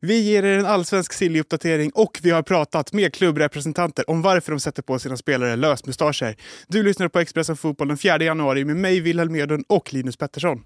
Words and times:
Vi 0.00 0.20
ger 0.20 0.42
er 0.42 0.58
en 0.58 0.66
allsvensk 0.66 1.12
silly-uppdatering 1.12 1.90
och 1.94 2.18
vi 2.22 2.30
har 2.30 2.42
pratat 2.42 2.92
med 2.92 3.14
klubbrepresentanter 3.14 4.10
om 4.10 4.22
varför 4.22 4.52
de 4.52 4.60
sätter 4.60 4.82
på 4.82 4.98
sina 4.98 5.16
spelare 5.16 5.56
lösmustascher. 5.56 6.36
Du 6.68 6.82
lyssnar 6.82 7.08
på 7.08 7.18
Expressen 7.18 7.56
Fotboll 7.56 7.88
den 7.88 7.98
4 7.98 8.24
januari 8.24 8.64
med 8.64 8.76
mig, 8.76 9.00
Wilhelm 9.00 9.36
Edlund 9.36 9.64
och 9.68 9.92
Linus 9.92 10.16
Pettersson. 10.16 10.60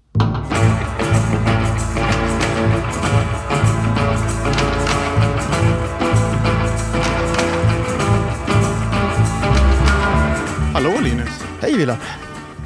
Hallå 10.73 10.93
Linus! 11.03 11.43
Hej 11.61 11.77
Wilhelm! 11.77 11.99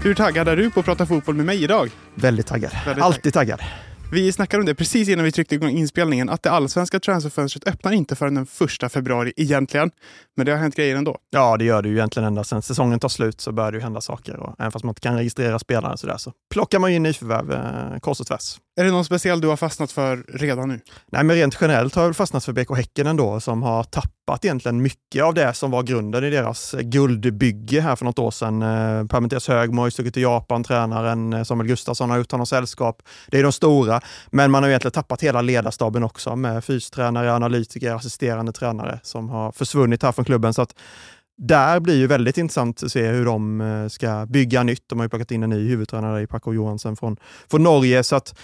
Hur 0.04 0.13
taggad 0.13 0.47
är 0.47 0.57
du 0.57 0.71
på 0.71 0.79
att 0.79 0.86
prata 0.86 1.05
fotboll 1.05 1.36
med 1.36 1.45
mig 1.45 1.63
idag? 1.63 1.89
Väldigt 2.15 2.47
taggad. 2.47 2.71
Väldigt 2.86 3.04
Alltid 3.04 3.34
taggad. 3.34 3.61
Vi 4.12 4.32
snackade 4.32 4.62
om 4.62 4.66
det 4.66 4.76
precis 4.76 5.10
innan 5.10 5.26
vi 5.26 5.32
tryckte 5.32 5.55
igång 5.55 5.70
inspelningen, 5.70 6.30
att 6.30 6.44
det 6.44 6.52
allsvenska 6.52 7.00
transferfönstret 7.00 7.68
öppnar 7.68 7.92
inte 7.92 8.16
förrän 8.16 8.36
den 8.36 8.45
första 8.45 8.90
februari 8.90 9.34
egentligen. 9.36 9.91
Men 10.38 10.45
det 10.45 10.52
har 10.52 10.59
hänt 10.59 10.76
grejer 10.76 10.95
ändå. 10.95 11.18
Ja, 11.30 11.58
det 11.58 11.66
gör 11.66 11.81
det 11.81 11.90
ju 11.90 11.95
egentligen 11.95 12.28
ända 12.28 12.44
sedan 12.44 12.62
säsongen 12.62 13.00
tar 13.00 13.09
slut 13.09 13.41
så 13.41 13.52
börjar 13.52 13.72
det 13.72 13.78
ju 13.78 13.81
hända 13.81 14.02
saker. 14.02 14.38
Och 14.38 14.55
även 14.59 14.72
fast 14.72 14.86
man 14.86 14.91
inte 14.91 15.02
kan 15.02 15.16
registrera 15.16 15.59
spelare 15.59 15.98
så, 15.98 16.08
där, 16.08 16.17
så 16.17 16.31
plockar 16.54 16.80
man 16.80 16.90
ju 16.90 16.95
in 16.95 17.04
nyförvärv 17.04 17.52
eh, 17.52 18.00
kors 18.00 18.20
och 18.20 18.28
tvärs. 18.28 18.58
Är 18.80 18.84
det 18.84 18.91
någon 18.91 19.05
speciell 19.05 19.41
du 19.41 19.48
har 19.48 19.58
fastnat 19.58 19.91
för 19.91 20.26
redan 20.28 20.70
nu? 20.70 20.80
Nej, 21.12 21.23
men 21.23 21.36
rent 21.36 21.58
generellt 21.62 21.95
har 21.95 22.03
jag 22.03 22.16
fastnat 22.16 22.45
för 22.45 22.53
BK 22.53 22.78
Häcken 22.78 23.08
ändå, 23.08 23.39
som 23.39 23.64
har 23.64 23.84
tappat 23.84 24.45
egentligen 24.45 24.81
mycket 24.81 25.23
av 25.23 25.34
det 25.34 25.53
som 25.53 25.72
var 25.72 25.84
grunden 25.84 26.23
i 26.23 26.30
deras 26.30 26.76
guldbygge 26.81 27.81
här 27.81 27.95
för 27.95 28.05
något 28.05 28.20
år 28.20 28.31
sedan. 28.31 28.62
Eh, 28.62 29.08
Permitteras 29.08 29.48
Högmo 29.48 29.81
har 29.81 29.89
stuckit 29.89 30.14
till 30.14 30.23
Japan, 30.23 30.64
tränaren 30.64 31.34
eh, 31.34 31.44
Samuel 31.44 31.67
Gustafsson 31.67 32.09
har 32.09 32.17
gjort 32.17 32.31
honom 32.31 32.45
sällskap. 32.45 33.02
Det 33.28 33.39
är 33.39 33.44
de 33.44 33.52
stora, 33.52 33.97
men 34.32 34.52
man 34.52 34.64
har 34.64 34.70
egentligen 34.70 34.94
tappat 34.94 35.24
hela 35.24 35.42
ledarstaben 35.42 36.04
också 36.04 36.36
med 36.36 36.64
fystränare, 36.64 37.34
analytiker, 37.34 37.96
assisterande 37.96 38.52
tränare 38.52 39.00
som 39.04 39.30
har 39.30 39.52
försvunnit 39.52 40.04
här 40.04 40.12
från 40.12 40.26
klubben. 40.26 40.54
Så 40.54 40.62
att 40.62 40.76
där 41.38 41.80
blir 41.80 41.95
ju 41.95 42.08
väldigt 42.08 42.38
intressant 42.38 42.84
att 42.84 42.92
se 42.92 43.08
hur 43.08 43.26
de 43.26 43.62
eh, 43.62 43.88
ska 43.88 44.26
bygga 44.26 44.64
nytt. 44.64 44.84
De 44.89 45.00
har 45.00 45.06
ju 45.06 45.09
plockat 45.09 45.31
in 45.31 45.44
en 45.44 45.50
ny 45.50 45.67
huvudtränare 45.67 46.22
i 46.22 46.28
Paco 46.28 46.54
Johansen 46.54 46.95
från, 46.95 47.17
från 47.52 47.64
Norge. 47.64 48.04
Så 48.04 48.16
att 48.16 48.39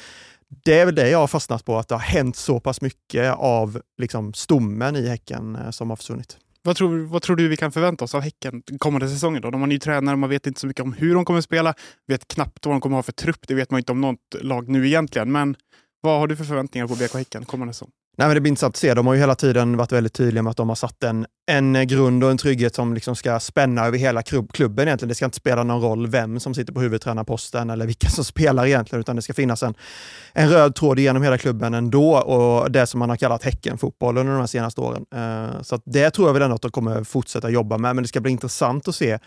det 0.64 0.80
är 0.80 0.86
väl 0.86 0.96
det 0.96 1.10
jag 1.10 1.20
har 1.20 1.28
fastnat 1.28 1.66
på, 1.66 1.78
att 1.78 1.88
det 1.88 1.96
har 1.96 2.00
hänt 2.00 2.36
så 2.36 2.60
pass 2.60 2.82
mycket 2.82 3.34
av 3.34 3.82
liksom, 3.98 4.34
stommen 4.34 4.96
i 4.96 5.08
Häcken 5.08 5.56
eh, 5.56 5.70
som 5.70 5.90
har 5.90 5.98
försvunnit. 5.98 6.38
Vad 6.66 6.76
tror, 6.76 7.06
vad 7.06 7.22
tror 7.22 7.36
du 7.36 7.48
vi 7.48 7.58
kan 7.58 7.72
förvänta 7.72 8.06
oss 8.06 8.16
av 8.16 8.22
Häcken 8.22 8.64
kommande 8.80 9.10
säsongen? 9.10 9.42
Då? 9.42 9.52
De 9.52 9.62
har 9.62 9.68
ny 9.68 9.80
tränare, 9.80 10.16
man 10.16 10.30
vet 10.30 10.48
inte 10.48 10.60
så 10.60 10.68
mycket 10.68 10.84
om 10.84 10.94
hur 10.94 11.16
de 11.16 11.26
kommer 11.26 11.38
att 11.38 11.46
spela, 11.46 11.74
vet 12.08 12.28
knappt 12.28 12.66
vad 12.66 12.76
de 12.76 12.82
kommer 12.82 12.96
att 12.96 12.98
ha 12.98 13.04
för 13.04 13.12
trupp. 13.12 13.48
Det 13.48 13.56
vet 13.56 13.72
man 13.72 13.78
inte 13.78 13.92
om 13.92 14.02
något 14.02 14.36
lag 14.42 14.70
nu 14.70 14.88
egentligen. 14.88 15.32
Men 15.32 15.56
vad 16.02 16.20
har 16.20 16.28
du 16.28 16.36
för 16.36 16.44
förväntningar 16.44 16.88
på 16.88 16.96
BK 16.96 17.14
Häcken 17.14 17.46
kommande 17.46 17.74
säsong? 17.74 17.92
Nej, 18.18 18.28
men 18.28 18.36
det 18.36 18.42
blir 18.42 18.50
intressant 18.50 18.76
att 18.76 18.80
se. 18.80 18.94
De 18.94 19.08
har 19.08 19.14
ju 19.14 19.20
hela 19.20 19.36
tiden 19.36 19.78
varit 19.78 19.92
väldigt 19.92 20.14
tydliga 20.14 20.44
med 20.44 20.52
att 20.52 20.58
de 20.58 20.70
har 20.70 20.76
satt 20.76 21.04
en, 21.04 21.26
en 21.52 21.88
grund 21.88 22.24
och 22.24 22.32
en 22.32 22.38
trygghet 22.38 22.76
som 22.76 22.94
liksom 22.94 23.16
ska 23.16 23.40
spänna 23.40 23.86
över 23.86 23.98
hela 23.98 24.24
klubben 24.54 24.88
egentligen. 24.88 25.10
Det 25.10 25.16
ska 25.16 25.26
inte 25.26 25.38
spela 25.38 25.64
någon 25.64 25.82
roll 25.82 26.08
vem 26.08 26.40
som 26.40 26.54
sitter 26.54 26.74
på 26.74 26.82
huvudtränarposten 26.82 27.70
eller 27.70 27.86
vilka 27.86 28.10
som 28.10 28.24
spelar 28.34 28.66
egentligen, 28.66 29.00
utan 29.00 29.16
det 29.16 29.22
ska 29.22 29.34
finnas 29.34 29.64
en, 29.64 29.74
en 30.34 30.50
röd 30.50 30.76
tråd 30.76 31.00
genom 31.00 31.24
hela 31.24 31.38
klubben 31.38 31.74
ändå 31.74 32.18
och 32.18 32.72
det 32.72 32.88
som 32.88 33.00
man 33.00 33.10
har 33.10 33.18
kallat 33.18 33.44
Häckenfotboll 33.44 34.18
under 34.18 34.34
de 34.34 34.40
här 34.40 34.48
senaste 34.48 34.82
åren. 34.82 35.06
Eh, 35.16 35.62
så 35.62 35.80
det 35.86 36.10
tror 36.10 36.28
jag 36.28 36.34
väl 36.34 36.42
ändå 36.42 36.56
att 36.56 36.62
de 36.62 36.72
kommer 36.72 37.04
fortsätta 37.04 37.50
jobba 37.50 37.78
med, 37.78 37.96
men 37.96 38.04
det 38.04 38.08
ska 38.08 38.22
bli 38.22 38.32
intressant 38.32 38.88
att 38.88 38.96
se 38.96 39.20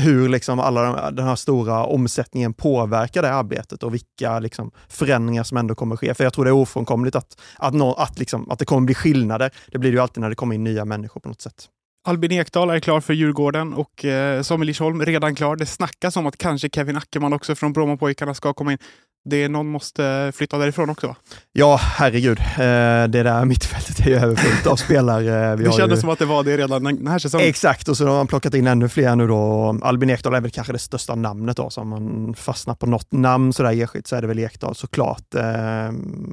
hur 0.00 0.28
liksom 0.28 0.60
alla 0.60 1.10
den 1.10 1.26
här 1.26 1.36
stora 1.36 1.84
omsättningen 1.84 2.54
påverkar 2.54 3.22
det 3.22 3.34
arbetet 3.34 3.82
och 3.82 3.94
vilka 3.94 4.38
liksom 4.38 4.70
förändringar 4.88 5.42
som 5.42 5.56
ändå 5.56 5.74
kommer 5.74 5.96
ske. 5.96 6.14
För 6.14 6.24
jag 6.24 6.32
tror 6.32 6.44
det 6.44 6.50
är 6.50 6.52
ofrånkomligt 6.52 7.16
att, 7.16 7.40
att, 7.56 7.74
no, 7.74 7.92
att, 7.92 8.18
liksom, 8.18 8.50
att 8.50 8.58
det 8.58 8.64
kommer 8.64 8.86
bli 8.86 8.94
skillnader. 8.94 9.50
Det 9.66 9.78
blir 9.78 9.90
det 9.90 9.94
ju 9.94 10.02
alltid 10.02 10.20
när 10.20 10.28
det 10.28 10.34
kommer 10.34 10.54
in 10.54 10.64
nya 10.64 10.84
människor 10.84 11.20
på 11.20 11.28
något 11.28 11.40
sätt. 11.40 11.68
Albin 12.04 12.32
Ekdal 12.32 12.70
är 12.70 12.80
klar 12.80 13.00
för 13.00 13.14
Djurgården 13.14 13.74
och 13.74 14.04
eh, 14.04 14.42
Samuel 14.42 14.66
Lirsholm 14.66 15.02
redan 15.02 15.34
klar. 15.34 15.56
Det 15.56 15.66
snackas 15.66 16.16
om 16.16 16.26
att 16.26 16.36
kanske 16.36 16.68
Kevin 16.72 16.96
Ackerman 16.96 17.32
också 17.32 17.54
från 17.54 17.72
Brommapojkarna 17.72 18.34
ska 18.34 18.52
komma 18.52 18.72
in 18.72 18.78
det 19.24 19.48
någon 19.48 19.68
måste 19.68 20.32
flytta 20.34 20.58
därifrån 20.58 20.90
också 20.90 21.06
va? 21.06 21.16
Ja, 21.52 21.76
herregud. 21.82 22.38
Eh, 22.40 23.08
det 23.08 23.22
där 23.22 23.44
mittfältet 23.44 24.00
är 24.00 24.10
ju 24.10 24.16
överfullt 24.16 24.66
av 24.66 24.76
spelare. 24.76 25.56
Vi 25.56 25.64
det 25.64 25.72
kändes 25.72 25.98
ju... 25.98 26.00
som 26.00 26.10
att 26.10 26.18
det 26.18 26.24
var 26.24 26.44
det 26.44 26.56
redan 26.56 26.84
den 26.84 27.06
här 27.06 27.18
säsongen. 27.18 27.48
Exakt, 27.48 27.88
och 27.88 27.96
så 27.96 28.06
har 28.06 28.16
man 28.16 28.26
plockat 28.26 28.54
in 28.54 28.66
ännu 28.66 28.88
fler 28.88 29.16
nu 29.16 29.26
då. 29.26 29.78
Albin 29.82 30.10
Ekdal 30.10 30.34
är 30.34 30.40
väl 30.40 30.50
kanske 30.50 30.72
det 30.72 30.78
största 30.78 31.14
namnet 31.14 31.56
då, 31.56 31.70
så 31.70 31.80
om 31.80 31.88
man 31.88 32.34
fastnar 32.34 32.74
på 32.74 32.86
något 32.86 33.12
namn 33.12 33.52
sådär 33.52 33.80
enskilt 33.80 34.06
så 34.06 34.16
är 34.16 34.20
det 34.20 34.26
väl 34.26 34.38
Ekdal 34.38 34.74
såklart. 34.74 35.34
Eh, 35.34 35.42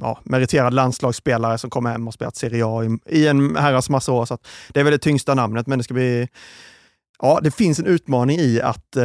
ja, 0.00 0.20
meriterad 0.24 0.74
landslagsspelare 0.74 1.58
som 1.58 1.70
kommer 1.70 1.90
hem 1.90 2.08
och 2.08 2.14
spelat 2.14 2.36
Serie 2.36 2.66
A 2.66 2.84
i, 2.84 3.18
i 3.18 3.28
en 3.28 3.56
herrans 3.56 3.90
massa 3.90 4.12
år, 4.12 4.26
så 4.26 4.38
det 4.68 4.80
är 4.80 4.84
väl 4.84 4.92
det 4.92 4.98
tyngsta 4.98 5.34
namnet, 5.34 5.66
men 5.66 5.78
det 5.78 5.84
ska 5.84 5.94
bli 5.94 6.28
Ja, 7.22 7.40
det 7.42 7.50
finns 7.50 7.78
en 7.78 7.86
utmaning 7.86 8.38
i 8.38 8.60
att 8.60 8.96
eh, 8.96 9.02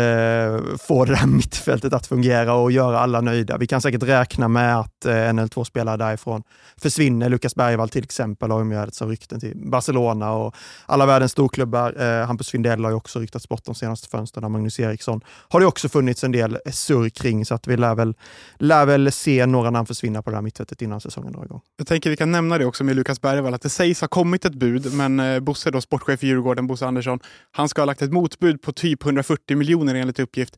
få 0.88 1.06
det 1.06 1.16
här 1.16 1.28
mittfältet 1.38 1.94
att 1.94 2.08
fungera 2.08 2.54
och 2.54 2.72
göra 2.72 3.00
alla 3.00 3.22
nöjda. 3.22 3.58
Vi 3.58 3.68
kan 3.68 3.82
säkert 3.82 4.04
räkna 4.04 4.48
med 4.48 4.80
att 4.80 5.06
eh, 5.06 5.30
en 5.30 5.40
eller 5.40 5.48
två 5.48 5.66
spelare 5.66 5.98
därifrån 5.98 6.44
försvinner. 6.78 7.30
Lukas 7.30 7.56
Bergvall 7.56 7.90
till 7.90 8.04
exempel 8.04 8.52
har 8.52 8.62
omgärdats 8.62 9.02
av 9.02 9.10
rykten 9.10 9.40
till 9.40 9.54
Barcelona 9.56 10.32
och 10.32 10.56
alla 10.86 11.06
världens 11.06 11.32
storklubbar. 11.32 12.02
Eh, 12.02 12.28
Hampus 12.28 12.50
Findell 12.50 12.84
har 12.84 12.92
ju 12.92 12.98
också 12.98 13.20
ryktats 13.20 13.50
bort 13.50 13.66
de 13.66 13.76
senaste 13.76 14.08
fönstren. 14.08 14.52
Magnus 14.52 14.80
Eriksson 14.80 15.22
har 15.50 15.60
det 15.60 15.66
också 15.66 15.90
funnits 15.90 16.24
en 16.24 16.32
del 16.32 16.58
surr 16.72 17.10
kring, 17.10 17.46
så 17.46 17.56
att 17.56 17.68
vi 17.68 17.78
lär 17.78 17.96
väl, 17.96 18.14
lär 18.60 18.86
väl 18.86 19.12
se 19.12 19.46
några 19.46 19.70
namn 19.70 19.86
försvinna 19.86 20.22
på 20.22 20.30
det 20.30 20.36
här 20.36 20.42
mittfältet 20.42 20.82
innan 20.82 21.02
säsongen 21.02 21.34
drar 21.34 21.46
igång. 21.46 21.62
Jag 21.78 21.88
tänker 21.88 22.10
vi 22.10 22.18
kan 22.18 22.32
nämna 22.32 22.58
det 22.58 22.66
också 22.66 22.84
med 22.84 22.96
Lukas 22.96 23.22
Bergvall, 23.22 23.54
att 23.54 23.62
det 23.62 23.70
sägs 23.70 24.02
ha 24.02 24.08
kommit 24.08 24.46
ett 24.46 24.56
bud, 24.56 24.94
men 24.94 25.20
eh, 25.20 25.40
Bosse, 25.40 25.72
då, 25.72 25.82
sportchef 25.82 26.24
i 26.24 26.28
Djurgården, 26.28 26.68
Bosse 26.68 26.88
Andersson, 26.88 27.20
han 27.52 27.70
ska 27.70 27.82
ha 27.82 27.86
lagt 27.86 28.05
ett 28.06 28.14
motbud 28.14 28.62
på 28.62 28.72
typ 28.72 29.06
140 29.06 29.58
miljoner 29.58 29.96
enligt 29.96 30.20
uppgift. 30.20 30.58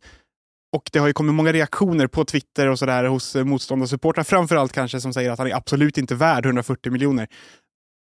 Och 0.75 0.89
det 0.93 0.99
har 0.99 1.07
ju 1.07 1.13
kommit 1.13 1.35
många 1.35 1.53
reaktioner 1.53 2.07
på 2.07 2.25
Twitter 2.25 2.67
och 2.67 2.79
sådär 2.79 3.03
hos 3.03 3.35
motståndarsupportrar, 3.35 4.23
framförallt 4.23 4.71
kanske 4.71 5.01
som 5.01 5.13
säger 5.13 5.31
att 5.31 5.39
han 5.39 5.47
är 5.47 5.55
absolut 5.55 5.97
inte 5.97 6.15
värd 6.15 6.45
140 6.45 6.91
miljoner. 6.91 7.27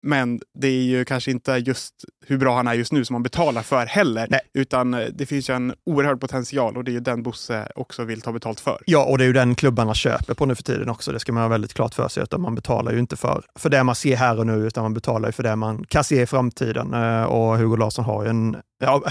Men 0.06 0.40
det 0.60 0.68
är 0.68 0.84
ju 0.84 1.06
kanske 1.06 1.32
inte 1.32 1.52
just 1.52 1.94
hur 2.26 2.38
bra 2.38 2.56
han 2.56 2.68
är 2.68 2.74
just 2.74 2.92
nu 2.92 3.06
som 3.06 3.14
man 3.14 3.24
betalar 3.24 3.62
för 3.62 3.86
heller. 3.86 4.28
Nej. 4.30 4.40
Utan 4.54 4.94
eh, 4.94 5.08
det 5.14 5.26
finns 5.26 5.50
ju 5.50 5.54
en 5.54 5.74
oerhörd 5.86 6.22
potential 6.22 6.78
och 6.78 6.84
det 6.84 6.92
är 6.92 6.94
ju 6.94 7.00
den 7.00 7.24
Bosse 7.24 7.68
också 7.76 8.04
vill 8.04 8.22
ta 8.22 8.32
betalt 8.32 8.60
för. 8.60 8.82
Ja, 8.86 9.06
och 9.06 9.18
det 9.18 9.24
är 9.24 9.26
ju 9.26 9.34
den 9.34 9.56
klubbarna 9.56 9.94
köper 9.94 10.34
på 10.34 10.46
nu 10.46 10.56
för 10.56 10.64
tiden 10.64 10.90
också. 10.90 11.12
Det 11.12 11.20
ska 11.20 11.32
man 11.32 11.44
ha 11.44 11.50
väldigt 11.50 11.74
klart 11.74 11.94
för 11.94 12.08
sig. 12.08 12.24
Att 12.24 12.40
man 12.42 12.56
betalar 12.56 12.92
ju 12.92 13.00
inte 13.00 13.16
för, 13.16 13.44
för 13.56 13.70
det 13.70 13.84
man 13.84 13.96
ser 13.96 14.16
här 14.16 14.40
och 14.40 14.48
nu, 14.48 14.68
utan 14.68 14.84
man 14.84 14.94
betalar 14.94 15.30
ju 15.30 15.32
för 15.32 15.44
det 15.44 15.56
man 15.56 15.86
kan 15.88 16.04
se 16.04 16.22
i 16.22 16.26
framtiden. 16.26 16.94
Eh, 16.94 17.24
och 17.24 17.58
Hugo 17.58 17.76
Larsson 17.76 18.06
har 18.06 18.24
ju 18.24 18.30
en 18.30 18.58
Ja, 18.84 19.04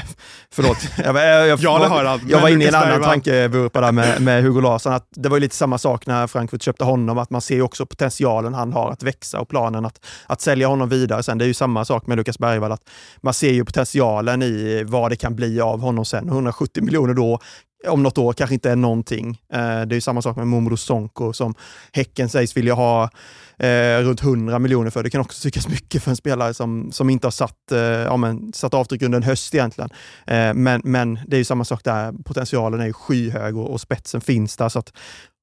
förlåt. 0.51 0.77
Jag, 0.97 1.17
jag, 1.17 1.49
jag, 1.49 1.59
ja, 1.61 1.89
var, 1.89 2.21
jag 2.29 2.41
var 2.41 2.49
inne 2.49 2.65
i 2.65 2.69
en 2.69 2.75
annan 2.75 3.03
tankevurpa 3.03 3.81
där 3.81 3.93
med, 3.93 4.23
med 4.23 4.43
Hugo 4.43 4.61
Larsson. 4.61 4.93
Att 4.93 5.07
det 5.11 5.29
var 5.29 5.37
ju 5.37 5.41
lite 5.41 5.57
samma 5.57 5.79
sak 5.79 6.07
när 6.07 6.27
Frankfurt 6.27 6.63
köpte 6.63 6.85
honom, 6.85 7.19
att 7.19 7.31
man 7.31 7.41
ser 7.41 7.63
också 7.63 7.87
potentialen 7.87 8.55
han 8.55 8.73
har 8.73 8.91
att 8.91 9.03
växa 9.03 9.41
och 9.41 9.49
planen 9.49 9.85
att, 9.85 10.05
att 10.27 10.41
sälja 10.41 10.69
honom 10.69 10.89
vidare 10.89 11.23
sen. 11.23 11.39
Det 11.39 11.45
är 11.45 11.47
ju 11.47 11.55
samma 11.55 11.85
sak 11.85 12.07
med 12.07 12.17
Lukas 12.17 12.39
Bergvall, 12.39 12.73
att 12.73 12.89
man 13.21 13.35
ser 13.35 13.53
ju 13.53 13.65
potentialen 13.65 14.43
i 14.43 14.85
vad 14.87 15.11
det 15.11 15.17
kan 15.17 15.37
bli 15.37 15.61
av 15.61 15.81
honom 15.81 16.05
sen. 16.05 16.29
170 16.29 16.85
miljoner 16.85 17.15
då 17.15 17.39
om 17.89 18.03
något 18.03 18.19
år 18.19 18.33
kanske 18.33 18.55
inte 18.55 18.71
är 18.71 18.77
någonting. 18.77 19.41
Eh, 19.53 19.59
det 19.59 19.93
är 19.93 19.95
ju 19.95 20.01
samma 20.01 20.23
sak 20.23 20.37
med 20.37 20.47
Momodou 20.47 20.77
Sonko 20.77 21.33
som 21.33 21.55
Häcken 21.93 22.29
sägs 22.29 22.57
vilja 22.57 22.75
ha 22.75 23.11
eh, 23.59 23.99
runt 23.99 24.23
100 24.23 24.59
miljoner 24.59 24.91
för. 24.91 25.03
Det 25.03 25.11
kan 25.11 25.21
också 25.21 25.43
tyckas 25.43 25.69
mycket 25.69 26.03
för 26.03 26.11
en 26.11 26.17
spelare 26.17 26.55
som, 26.55 26.93
som 26.93 27.11
inte 27.11 27.27
har 27.27 27.33
satt, 27.33 27.73
eh, 27.73 27.79
ja, 27.81 28.17
men, 28.17 28.53
satt 28.53 28.75
avtryck 28.75 29.03
under 29.03 29.17
en 29.17 29.23
höst 29.23 29.55
egentligen. 29.55 29.91
Eh, 30.27 30.55
men, 30.55 30.81
men 30.85 31.21
det 31.27 31.37
är 31.37 31.39
ju 31.39 31.45
samma 31.45 31.65
sak 31.65 31.85
där. 31.85 32.13
Potentialen 32.25 32.81
är 32.81 32.87
ju 32.87 32.93
skyhög 32.93 33.57
och, 33.57 33.71
och 33.71 33.81
spetsen 33.81 34.21
finns 34.21 34.57
där. 34.57 34.69
Så 34.69 34.79
att, 34.79 34.93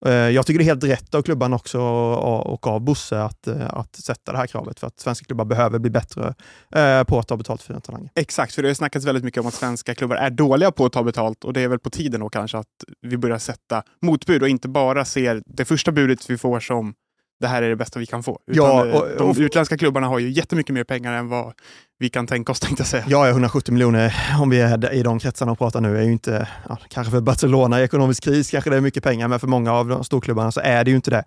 jag 0.08 0.46
tycker 0.46 0.58
det 0.60 0.64
är 0.64 0.66
helt 0.66 0.84
rätt 0.84 1.16
av 1.16 1.22
klubban 1.22 1.54
också 1.54 1.80
och, 1.80 2.54
och 2.54 2.68
av 2.68 2.82
Bosse 2.82 3.22
att, 3.22 3.48
eh, 3.48 3.68
att 3.70 3.96
sätta 3.96 4.32
det 4.32 4.38
här 4.38 4.48
kravet 4.48 4.80
för 4.80 4.88
att 4.88 5.00
svenska 5.00 5.26
klubbar 5.26 5.46
behöver 5.46 5.80
bli 5.80 5.90
bättre 5.90 6.34
eh, 6.76 7.04
på 7.04 7.20
att 7.20 7.28
ta 7.28 7.38
betalt 7.38 7.62
för 7.62 7.74
sina 7.74 7.80
talanger. 7.80 8.10
Exakt, 8.16 8.56
för 8.56 8.62
det 8.62 8.70
har 8.70 8.74
snackats 8.74 9.06
väldigt 9.06 9.24
mycket 9.24 9.42
om 9.42 9.48
att 9.48 9.54
svenska 9.54 9.96
klubbar 9.96 10.16
är 10.16 10.30
dåliga 10.30 10.72
på 10.72 10.86
att 10.86 10.94
ta 10.94 11.04
betalt 11.04 11.44
och 11.44 11.54
det 11.54 11.62
är 11.62 11.68
väl 11.68 11.80
på 11.80 11.90
tiden 11.90 12.20
då 12.20 12.30
kanske 12.30 12.58
att 12.58 12.84
vi 13.02 13.18
börjar 13.18 13.38
sätta 13.38 13.84
motbud 14.02 14.42
och 14.42 14.50
inte 14.50 14.68
bara 14.68 15.06
ser 15.06 15.42
det 15.46 15.66
första 15.66 15.92
budet 15.92 16.30
vi 16.30 16.38
får 16.38 16.60
som 16.60 16.94
det 17.40 17.48
här 17.48 17.62
är 17.62 17.70
det 17.70 17.76
bästa 17.76 18.00
vi 18.00 18.06
kan 18.06 18.24
få. 18.24 18.40
Utan 18.48 18.66
ja, 18.66 19.00
och, 19.00 19.22
och, 19.22 19.36
de 19.36 19.44
utländska 19.44 19.78
klubbarna 19.78 20.08
har 20.08 20.20
ju 20.20 20.30
jättemycket 20.30 20.74
mer 20.74 20.84
pengar 20.84 21.14
än 21.14 21.28
vad 21.28 21.54
vi 22.02 22.10
kan 22.10 22.28
tänka 22.28 22.52
oss, 22.52 22.60
tänkte 22.60 22.82
jag 22.82 22.88
säga. 22.88 23.04
Ja, 23.08 23.30
170 23.30 23.74
miljoner 23.74 24.16
om 24.42 24.50
vi 24.50 24.62
är 24.62 24.94
i 24.94 25.04
de 25.04 25.20
kretsarna 25.20 25.52
och 25.52 25.58
pratar 25.58 25.82
nu 25.82 25.98
är 25.98 26.04
ju 26.04 26.12
inte, 26.12 26.48
ja, 26.70 26.78
kanske 26.90 27.12
för 27.12 27.22
Barcelona 27.22 27.82
i 27.82 27.84
ekonomisk 27.84 28.24
kris 28.24 28.52
kanske 28.52 28.70
det 28.70 28.76
är 28.76 28.82
mycket 28.82 29.04
pengar, 29.04 29.28
men 29.28 29.40
för 29.40 29.48
många 29.48 29.74
av 29.74 29.88
de 29.88 30.04
storklubbarna 30.04 30.52
så 30.52 30.60
är 30.60 30.84
det 30.84 30.90
ju 30.92 30.96
inte 30.96 31.12
det. 31.12 31.24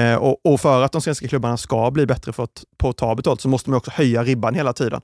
Eh, 0.00 0.14
och, 0.14 0.40
och, 0.44 0.60
för 0.60 0.82
att 0.82 0.92
de 0.92 1.00
svenska 1.00 1.28
klubbarna 1.28 1.56
ska 1.56 1.90
bli 1.90 2.06
bättre 2.06 2.32
för 2.32 2.44
att, 2.44 2.64
på 2.78 2.88
att 2.88 2.96
ta 2.96 3.14
betalt 3.14 3.40
så 3.40 3.48
måste 3.48 3.70
man 3.70 3.76
också 3.76 3.90
höja 3.94 4.24
ribban 4.24 4.54
hela 4.54 4.72
tiden. 4.72 5.00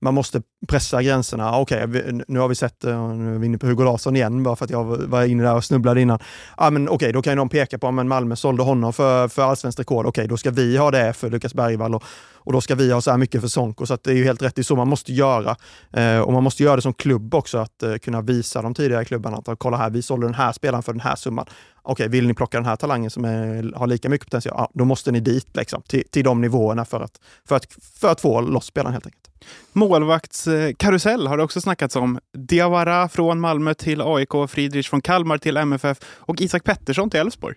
Man 0.00 0.14
måste 0.14 0.42
pressa 0.68 1.02
gränserna. 1.02 1.50
Ah, 1.50 1.60
okej, 1.60 1.84
okay, 1.84 2.20
nu 2.28 2.38
har 2.38 2.48
vi 2.48 2.54
sett, 2.54 2.84
eh, 2.84 3.08
nu 3.14 3.34
är 3.34 3.38
vi 3.38 3.46
inne 3.46 3.58
på 3.58 3.66
Hugo 3.66 3.84
Larsson 3.84 4.16
igen, 4.16 4.42
bara 4.42 4.56
för 4.56 4.64
att 4.64 4.70
jag 4.70 4.84
var 4.84 5.24
inne 5.24 5.42
där 5.42 5.54
och 5.54 5.64
snubblade 5.64 6.00
innan. 6.00 6.18
Ah, 6.56 6.70
men 6.70 6.88
okej, 6.88 6.94
okay, 6.94 7.12
då 7.12 7.22
kan 7.22 7.32
ju 7.32 7.36
någon 7.36 7.48
peka 7.48 7.78
på 7.78 7.86
ah, 7.86 8.00
att 8.00 8.06
Malmö 8.06 8.36
sålde 8.36 8.62
honom 8.62 8.92
för, 8.92 9.28
för 9.28 9.42
allsvenskt 9.42 9.80
rekord. 9.80 10.06
Okej, 10.06 10.22
okay, 10.22 10.28
då 10.28 10.36
ska 10.36 10.50
vi 10.50 10.76
ha 10.76 10.90
det 10.90 11.12
för 11.12 11.30
Lukas 11.30 11.54
Bergvall 11.54 11.94
och, 11.94 12.04
och 12.48 12.54
då 12.54 12.60
ska 12.60 12.74
vi 12.74 12.92
ha 12.92 13.00
så 13.00 13.10
här 13.10 13.18
mycket 13.18 13.40
för 13.40 13.48
Sonko. 13.48 13.86
Så 13.86 13.98
det 14.02 14.10
är 14.10 14.14
ju 14.14 14.24
helt 14.24 14.42
rätt, 14.42 14.54
det 14.54 14.60
är 14.60 14.64
så 14.64 14.76
man 14.76 14.88
måste 14.88 15.12
göra. 15.12 15.56
Eh, 15.92 16.20
och 16.20 16.32
man 16.32 16.42
måste 16.42 16.62
göra 16.62 16.76
det 16.76 16.82
som 16.82 16.94
klubb 16.94 17.34
också, 17.34 17.58
att 17.58 17.82
eh, 17.82 17.96
kunna 17.96 18.20
visa 18.20 18.62
de 18.62 18.74
tidigare 18.74 19.04
klubbarna 19.04 19.42
att 19.46 19.58
kolla 19.58 19.76
här, 19.76 19.90
vi 19.90 20.02
sålde 20.02 20.26
den 20.26 20.34
här 20.34 20.52
spelaren 20.52 20.82
för 20.82 20.92
den 20.92 21.00
här 21.00 21.16
summan. 21.16 21.46
Okej, 21.82 22.08
vill 22.08 22.26
ni 22.26 22.34
plocka 22.34 22.56
den 22.56 22.64
här 22.64 22.76
talangen 22.76 23.10
som 23.10 23.24
är, 23.24 23.72
har 23.76 23.86
lika 23.86 24.08
mycket 24.08 24.26
potential, 24.26 24.54
ja, 24.58 24.70
då 24.74 24.84
måste 24.84 25.12
ni 25.12 25.20
dit 25.20 25.56
liksom, 25.56 25.82
till, 25.82 26.02
till 26.10 26.24
de 26.24 26.40
nivåerna 26.40 26.84
för 26.84 27.00
att, 27.00 27.20
för, 27.48 27.56
att, 27.56 27.66
för 28.00 28.08
att 28.08 28.20
få 28.20 28.40
loss 28.40 28.66
spelaren 28.66 28.92
helt 28.92 29.06
enkelt. 29.06 29.30
Målvaktskarusell 29.72 31.26
har 31.26 31.36
det 31.36 31.42
också 31.42 31.60
snackats 31.60 31.96
om. 31.96 32.18
Diawara 32.38 33.08
från 33.08 33.40
Malmö 33.40 33.74
till 33.74 34.00
AIK, 34.00 34.32
Friedrich 34.48 34.88
från 34.88 35.00
Kalmar 35.00 35.38
till 35.38 35.56
MFF 35.56 35.98
och 36.04 36.40
Isak 36.40 36.64
Pettersson 36.64 37.10
till 37.10 37.20
Elfsborg. 37.20 37.56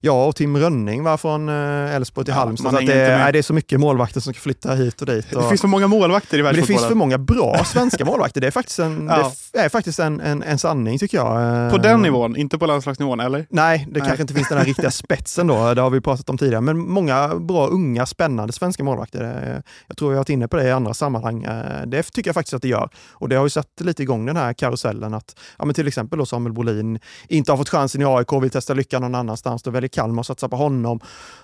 Ja, 0.00 0.26
och 0.26 0.36
Tim 0.36 0.56
Rönning 0.56 1.02
var 1.02 1.16
från 1.16 1.48
eh, 1.48 1.94
Elfsborg 1.94 2.24
till 2.24 2.34
ja, 2.34 2.40
Halmstad. 2.40 2.72
Så 2.72 2.80
det, 2.80 2.92
är, 2.92 3.32
det 3.32 3.38
är 3.38 3.42
så 3.42 3.52
mycket 3.52 3.80
målvakter 3.80 4.20
som 4.20 4.32
ska 4.32 4.40
flytta 4.40 4.74
hit 4.74 5.00
och 5.00 5.06
dit. 5.06 5.32
Och... 5.32 5.42
Det 5.42 5.48
finns 5.48 5.60
för 5.60 5.68
många 5.68 5.86
målvakter 5.86 6.38
i 6.38 6.42
världsfotbollen. 6.42 6.76
Det 6.76 6.80
finns 6.80 6.88
för 6.88 6.94
många 6.94 7.18
bra 7.18 7.64
svenska 7.64 8.04
målvakter. 8.04 8.40
Det 8.40 8.46
är 8.46 8.50
faktiskt 8.50 8.78
en, 8.78 9.06
ja. 9.06 9.32
det 9.52 9.58
är 9.58 9.68
faktiskt 9.68 9.98
en, 9.98 10.20
en, 10.20 10.42
en, 10.42 10.58
sanning 10.58 10.98
tycker 10.98 11.18
jag. 11.18 11.70
På 11.72 11.78
den 11.78 12.02
nivån, 12.02 12.36
inte 12.36 12.58
på 12.58 12.66
landslagsnivån, 12.66 13.20
eller? 13.20 13.46
Nej, 13.50 13.86
det 13.88 14.00
Nej. 14.00 14.08
kanske 14.08 14.22
inte 14.22 14.34
finns 14.34 14.48
den 14.48 14.58
här 14.58 14.64
riktiga 14.64 14.90
spetsen 14.90 15.46
då. 15.46 15.74
Det 15.74 15.80
har 15.80 15.90
vi 15.90 16.00
pratat 16.00 16.30
om 16.30 16.38
tidigare. 16.38 16.60
Men 16.60 16.78
många 16.78 17.28
bra, 17.38 17.66
unga, 17.66 18.06
spännande 18.06 18.52
svenska 18.52 18.84
målvakter. 18.84 19.62
Jag 19.86 19.96
tror 19.96 20.08
vi 20.08 20.14
har 20.14 20.20
varit 20.20 20.28
inne 20.28 20.48
på 20.48 20.56
det 20.56 20.68
i 20.68 20.70
andra 20.70 20.94
sammanhang. 20.94 21.46
Det 21.86 22.02
tycker 22.02 22.28
jag 22.28 22.34
faktiskt 22.34 22.54
att 22.54 22.62
det 22.62 22.68
gör. 22.68 22.88
Och 23.10 23.28
det 23.28 23.36
har 23.36 23.44
ju 23.44 23.50
satt 23.50 23.80
lite 23.80 24.02
igång 24.02 24.26
den 24.26 24.36
här 24.36 24.52
karusellen 24.52 25.14
att 25.14 25.36
ja, 25.58 25.64
men 25.64 25.74
till 25.74 25.88
exempel 25.88 26.18
då 26.18 26.26
Samuel 26.26 26.52
Bolin 26.52 26.98
inte 27.28 27.52
har 27.52 27.56
fått 27.56 27.68
chansen 27.68 28.02
i 28.02 28.04
AIK, 28.04 28.32
vill 28.42 28.50
testa 28.50 28.74
lyckan 28.74 29.02
någon 29.02 29.14
annanstans. 29.14 29.63
Då 29.64 29.70
väljer 29.70 29.88
Kalmar 29.88 30.20
att 30.20 30.26
satsa 30.26 30.48
på 30.48 30.56
honom. 30.56 31.00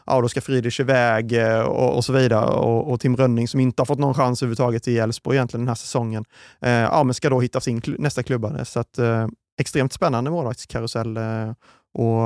Ja, 0.07 0.21
då 0.21 0.29
ska 0.29 0.41
Friedrich 0.41 0.81
iväg 0.81 1.33
eh, 1.33 1.61
och, 1.61 1.97
och 1.97 2.05
så 2.05 2.13
vidare. 2.13 2.47
Och, 2.47 2.93
och, 2.93 3.01
Tim 3.01 3.17
Rönning 3.17 3.49
som 3.49 3.61
inte 3.61 3.81
har 3.81 3.87
fått 3.87 3.99
någon 3.99 4.15
chans 4.15 4.43
överhuvudtaget 4.43 4.89
i 4.89 4.99
Elfsborg 4.99 5.37
egentligen 5.37 5.61
den 5.61 5.69
här 5.69 5.75
säsongen, 5.75 6.25
eh, 6.61 6.71
ja, 6.71 7.05
men 7.05 7.15
ska 7.15 7.31
då 7.31 7.41
hitta 7.41 7.61
sin 7.61 7.83
nästa 7.99 8.23
klubba. 8.23 8.65
Så 8.65 8.81
att, 8.81 8.99
eh, 8.99 9.27
extremt 9.61 9.93
spännande 9.93 10.31
målvaktskarusell. 10.31 11.17
Eh, 11.17 11.51
och 11.95 12.23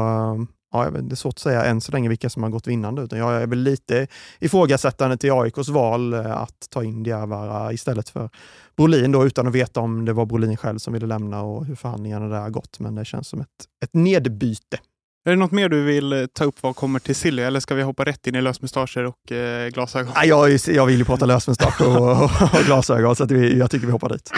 ja, 0.75 0.91
det 0.91 1.14
är 1.14 1.17
svårt 1.17 1.35
att 1.35 1.38
säga 1.38 1.64
än 1.64 1.81
så 1.81 1.93
länge 1.93 2.08
vilka 2.08 2.31
som 2.31 2.43
har 2.43 2.50
gått 2.50 2.67
vinnande. 2.67 3.02
Utan 3.02 3.19
jag 3.19 3.43
är 3.43 3.46
väl 3.46 3.58
lite 3.58 4.06
ifrågasättande 4.41 5.17
till 5.17 5.32
AIKs 5.32 5.69
val 5.69 6.12
eh, 6.12 6.37
att 6.37 6.67
ta 6.70 6.85
in 6.85 7.02
Diawara 7.02 7.73
istället 7.73 8.08
för 8.08 8.31
Brolin 8.76 9.12
då, 9.12 9.26
utan 9.26 9.46
att 9.46 9.55
veta 9.55 9.81
om 9.81 10.05
det 10.05 10.12
var 10.12 10.26
Brolin 10.26 10.56
själv 10.56 10.79
som 10.79 10.93
ville 10.93 11.06
lämna 11.06 11.43
och 11.43 11.67
hur 11.67 11.75
förhandlingarna 11.75 12.29
där 12.29 12.41
har 12.41 12.50
gått. 12.50 12.81
Men 12.81 12.94
det 12.94 13.05
känns 13.05 13.29
som 13.29 13.41
ett, 13.41 13.49
ett 13.85 13.94
nedbyte. 13.94 14.79
Är 15.26 15.30
det 15.30 15.36
något 15.36 15.52
mer 15.52 15.68
du 15.68 15.82
vill 15.82 16.12
eh, 16.12 16.26
ta 16.26 16.44
upp 16.44 16.62
vad 16.62 16.76
kommer 16.76 16.98
till 16.98 17.14
Silly 17.14 17.42
eller 17.42 17.60
ska 17.60 17.74
vi 17.74 17.82
hoppa 17.82 18.04
rätt 18.04 18.26
in 18.26 18.34
i 18.34 18.42
lösmustascher 18.42 19.04
och 19.04 19.32
eh, 19.32 19.68
glasögon? 19.68 20.12
Ja, 20.14 20.24
jag, 20.24 20.50
jag 20.68 20.86
vill 20.86 20.98
ju 20.98 21.04
prata 21.04 21.26
lösmustasch 21.26 21.80
och, 21.80 21.96
och, 21.96 22.22
och, 22.24 22.64
glasögon 22.66 23.16
så 23.16 23.24
vi, 23.24 23.58
jag 23.58 23.70
tycker 23.70 23.86
vi 23.86 23.92
hoppar 23.92 24.08
dit. 24.08 24.30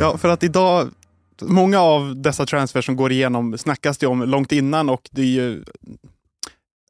Ja, 0.00 0.16
för 0.18 0.28
att 0.28 0.42
idag, 0.42 0.88
många 1.42 1.80
av 1.80 2.22
dessa 2.22 2.46
transfers 2.46 2.86
som 2.86 2.96
går 2.96 3.12
igenom 3.12 3.58
snackas 3.58 3.98
det 3.98 4.06
om 4.06 4.22
långt 4.22 4.52
innan 4.52 4.90
och 4.90 5.02
det 5.10 5.22
är 5.22 5.26
ju 5.26 5.64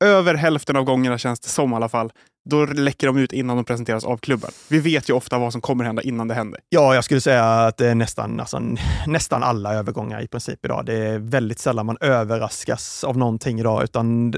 över 0.00 0.35
hälften 0.35 0.76
av 0.76 0.85
gångerna 0.85 1.19
känns 1.19 1.41
det 1.41 1.49
som 1.49 1.73
i 1.73 1.76
alla 1.76 1.88
fall, 1.88 2.12
då 2.50 2.67
läcker 2.67 3.06
de 3.06 3.17
ut 3.17 3.32
innan 3.32 3.56
de 3.56 3.64
presenteras 3.64 4.05
av 4.05 4.17
klubben. 4.17 4.50
Vi 4.69 4.81
vet 4.81 5.11
ju 5.11 5.12
ofta 5.12 5.38
vad 5.38 5.52
som 5.52 5.61
kommer 5.61 5.85
hända 5.85 6.02
innan 6.02 6.29
det 6.29 6.35
händer. 6.35 6.61
Ja, 6.69 6.94
jag 6.94 7.05
skulle 7.05 7.20
säga 7.20 7.44
att 7.44 7.76
det 7.76 7.88
är 7.88 7.94
nästan, 7.94 8.41
alltså, 8.41 8.62
nästan 9.06 9.43
alla 9.43 9.75
övergångar 9.75 10.23
i 10.23 10.29
princip 10.29 10.64
idag. 10.64 10.87
Det 10.87 10.94
är 10.94 11.19
väldigt 11.19 11.58
sällan 11.58 11.87
man 11.87 11.97
överraskas 12.00 13.05
av 13.05 13.19
någonting 13.19 13.61
idag, 13.61 13.85
utan 13.85 14.35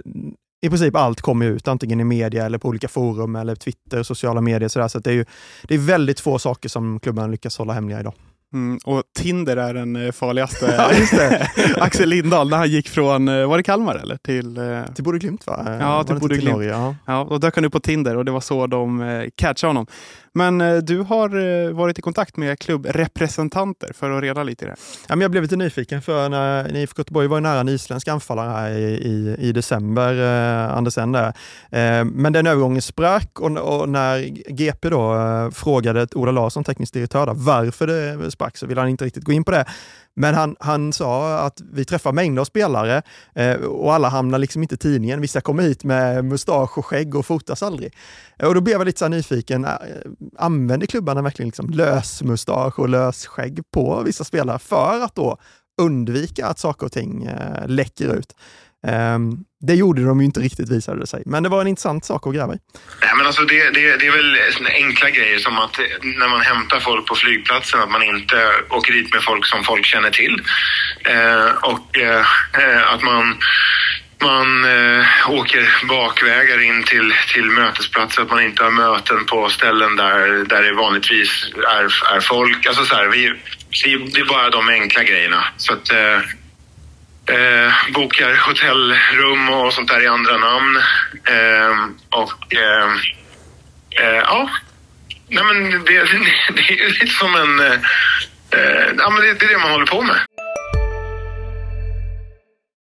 i 0.66 0.68
princip 0.68 0.96
allt 0.96 1.20
kommer 1.20 1.46
ut, 1.46 1.68
antingen 1.68 2.00
i 2.00 2.04
media 2.04 2.46
eller 2.46 2.58
på 2.58 2.68
olika 2.68 2.88
forum 2.88 3.36
eller 3.36 3.54
Twitter, 3.54 4.02
sociala 4.02 4.40
medier. 4.40 4.68
Så, 4.68 4.78
där. 4.78 4.88
så 4.88 4.98
det, 4.98 5.10
är 5.10 5.14
ju, 5.14 5.24
det 5.62 5.74
är 5.74 5.78
väldigt 5.78 6.20
få 6.20 6.38
saker 6.38 6.68
som 6.68 7.00
klubben 7.00 7.30
lyckas 7.30 7.58
hålla 7.58 7.72
hemliga 7.72 8.00
idag. 8.00 8.14
Mm, 8.52 8.78
och 8.84 9.02
Tinder 9.19 9.56
är 9.56 9.75
den 9.75 9.96
eh, 9.96 10.12
farligaste. 10.12 10.66
ja, 10.78 10.93
just 10.93 11.16
det. 11.16 11.50
Axel 11.76 12.08
Lindahl, 12.08 12.50
när 12.50 12.56
han 12.56 12.70
gick 12.70 12.88
från, 12.88 13.28
eh, 13.28 13.46
var 13.46 13.56
det 13.56 13.62
Kalmar 13.62 13.94
eller? 13.94 14.16
Till, 14.16 14.58
eh, 14.58 14.94
till 14.94 15.04
Bode 15.04 15.19
Glimt 15.19 15.46
va? 15.46 15.76
Ja, 15.81 16.04
till 16.04 16.16
Bode 16.16 16.37
Glimt. 16.37 16.64
Ja. 16.64 16.94
ja, 17.06 17.20
och 17.20 17.40
dök 17.40 17.54
han 17.54 17.64
upp 17.64 17.72
på 17.72 17.81
Tinder 17.81 18.16
och 18.16 18.25
det 18.25 18.31
var 18.31 18.40
så 18.40 18.66
de 18.66 19.31
catchade 19.37 19.69
honom. 19.69 19.87
Men 20.34 20.58
du 20.84 21.00
har 21.00 21.72
varit 21.72 21.99
i 21.99 22.02
kontakt 22.02 22.37
med 22.37 22.58
klubbrepresentanter 22.58 23.93
för 23.94 24.10
att 24.10 24.22
reda 24.22 24.43
lite 24.43 24.64
i 24.64 24.69
det. 24.69 24.76
Ja, 25.08 25.16
men 25.16 25.20
jag 25.20 25.31
blev 25.31 25.43
lite 25.43 25.56
nyfiken 25.56 26.02
för 26.02 26.28
när 26.28 26.76
IFK 26.76 27.00
Göteborg 27.00 27.26
var 27.28 27.40
nära 27.40 27.60
en 27.60 27.69
isländsk 27.69 28.08
anfallare 28.08 28.50
här 28.50 28.70
i, 28.70 28.82
i, 28.82 29.37
i 29.38 29.52
december, 29.52 30.20
eh, 30.22 30.76
Andersen 30.76 31.12
där. 31.12 31.26
Eh, 31.70 32.05
men 32.05 32.32
den 32.32 32.46
övergången 32.46 32.82
sprack 32.82 33.40
och, 33.40 33.81
och, 33.81 33.88
när 33.88 34.19
GP 34.52 34.90
då 34.90 35.14
eh, 35.14 35.50
frågade 35.50 36.06
Ola 36.14 36.32
Larsson, 36.32 36.64
teknisk 36.64 36.94
direktör, 36.94 37.26
där, 37.26 37.34
varför 37.34 37.87
det 37.87 38.31
sprack 38.31 38.41
så 38.54 38.66
ville 38.66 38.80
han 38.80 38.90
inte 38.90 39.04
riktigt 39.04 39.24
gå 39.24 39.32
in 39.32 39.44
på 39.44 39.50
det. 39.50 39.64
Men 40.14 40.34
han, 40.34 40.56
han 40.60 40.92
sa 40.92 41.38
att 41.38 41.60
vi 41.72 41.84
träffar 41.84 42.12
mängder 42.12 42.40
av 42.40 42.44
spelare 42.44 43.02
eh, 43.34 43.54
och 43.54 43.94
alla 43.94 44.08
hamnar 44.08 44.38
liksom 44.38 44.62
inte 44.62 44.74
i 44.74 44.78
tidningen. 44.78 45.20
Vissa 45.20 45.40
kommer 45.40 45.62
hit 45.62 45.84
med 45.84 46.24
mustasch 46.24 46.78
och 46.78 46.86
skägg 46.86 47.14
och 47.14 47.26
fotas 47.26 47.62
aldrig. 47.62 47.94
Eh, 48.38 48.48
och 48.48 48.54
då 48.54 48.60
blev 48.60 48.78
jag 48.78 48.84
lite 48.84 48.98
så 48.98 49.08
nyfiken. 49.08 49.64
Eh, 49.64 49.70
använder 50.38 50.86
klubbarna 50.86 51.22
verkligen 51.22 51.48
liksom 51.48 51.70
lösmustasch 51.70 52.78
och 52.78 52.88
lösskägg 52.88 53.60
på 53.70 54.02
vissa 54.02 54.24
spelare 54.24 54.58
för 54.58 55.00
att 55.04 55.14
då 55.14 55.38
undvika 55.80 56.46
att 56.46 56.58
saker 56.58 56.86
och 56.86 56.92
ting 56.92 57.24
eh, 57.24 57.68
läcker 57.68 58.14
ut? 58.14 58.34
Ehm, 58.87 59.37
det 59.67 59.75
gjorde 59.75 60.05
de 60.05 60.20
ju 60.20 60.26
inte 60.26 60.40
riktigt 60.40 60.69
visade 60.69 61.00
det 61.00 61.06
sig, 61.06 61.23
men 61.26 61.43
det 61.43 61.49
var 61.49 61.61
en 61.61 61.67
intressant 61.67 62.05
sak 62.05 62.26
att 62.26 62.34
gräva 62.34 62.55
i. 62.55 62.58
Nej, 63.02 63.12
men 63.17 63.26
alltså 63.26 63.43
det, 63.43 63.70
det, 63.70 63.96
det 63.96 64.06
är 64.06 64.12
väl 64.12 64.38
enkla 64.75 65.11
grejer 65.11 65.38
som 65.38 65.58
att 65.58 65.79
eh, 65.79 65.84
när 66.02 66.29
man 66.29 66.40
hämtar 66.40 66.81
folk 66.81 67.06
på 67.06 67.14
flygplatsen 67.14 67.81
att 67.81 67.90
man 67.90 68.02
inte 68.02 68.37
åker 68.70 68.93
dit 68.93 69.14
med 69.14 69.23
folk 69.23 69.46
som 69.46 69.64
folk 69.64 69.87
känner 69.87 70.11
till. 70.11 70.43
Eh, 71.05 71.70
och 71.73 71.99
eh, 71.99 72.93
att 72.94 73.02
man 73.02 73.37
man 74.23 74.64
eh, 74.64 75.31
åker 75.31 75.87
bakvägar 75.88 76.62
in 76.62 76.84
till, 76.84 77.14
till 77.32 77.44
mötesplatser, 77.44 78.23
att 78.23 78.31
man 78.31 78.43
inte 78.43 78.64
har 78.64 78.70
möten 78.70 79.25
på 79.25 79.49
ställen 79.49 79.96
där, 79.96 80.44
där 80.44 80.62
det 80.62 80.73
vanligtvis 80.73 81.52
är, 81.79 82.14
är 82.17 82.20
folk. 82.20 82.67
Alltså 82.67 82.84
så 82.84 82.94
här, 82.94 83.08
vi, 83.08 83.32
det 84.14 84.20
är 84.20 84.25
bara 84.25 84.50
de 84.50 84.69
enkla 84.69 85.02
grejerna. 85.02 85.44
Så 85.56 85.73
att, 85.73 85.90
eh, 85.90 86.19
eh, 87.26 87.92
bokar 87.94 88.36
hotellrum 88.36 89.48
och 89.48 89.72
sånt 89.72 89.88
där 89.88 90.02
i 90.02 90.06
andra 90.06 90.36
namn. 90.36 90.76
Eh, 91.24 91.86
och 92.10 92.54
eh, 92.54 92.92
eh 94.06 94.16
ja, 94.16 94.50
Nej, 95.29 95.44
men 95.44 95.70
det, 95.70 95.79
det, 95.79 96.05
det 96.55 96.84
är 96.84 96.88
lite 96.88 97.06
som 97.06 97.34
en... 97.34 97.60
Eh, 97.60 97.72
eh, 98.50 98.94
ja, 98.98 99.10
men 99.10 99.22
det, 99.22 99.34
det 99.34 99.44
är 99.44 99.48
det 99.48 99.58
man 99.58 99.70
håller 99.70 99.86
på 99.86 100.02
med. 100.02 100.17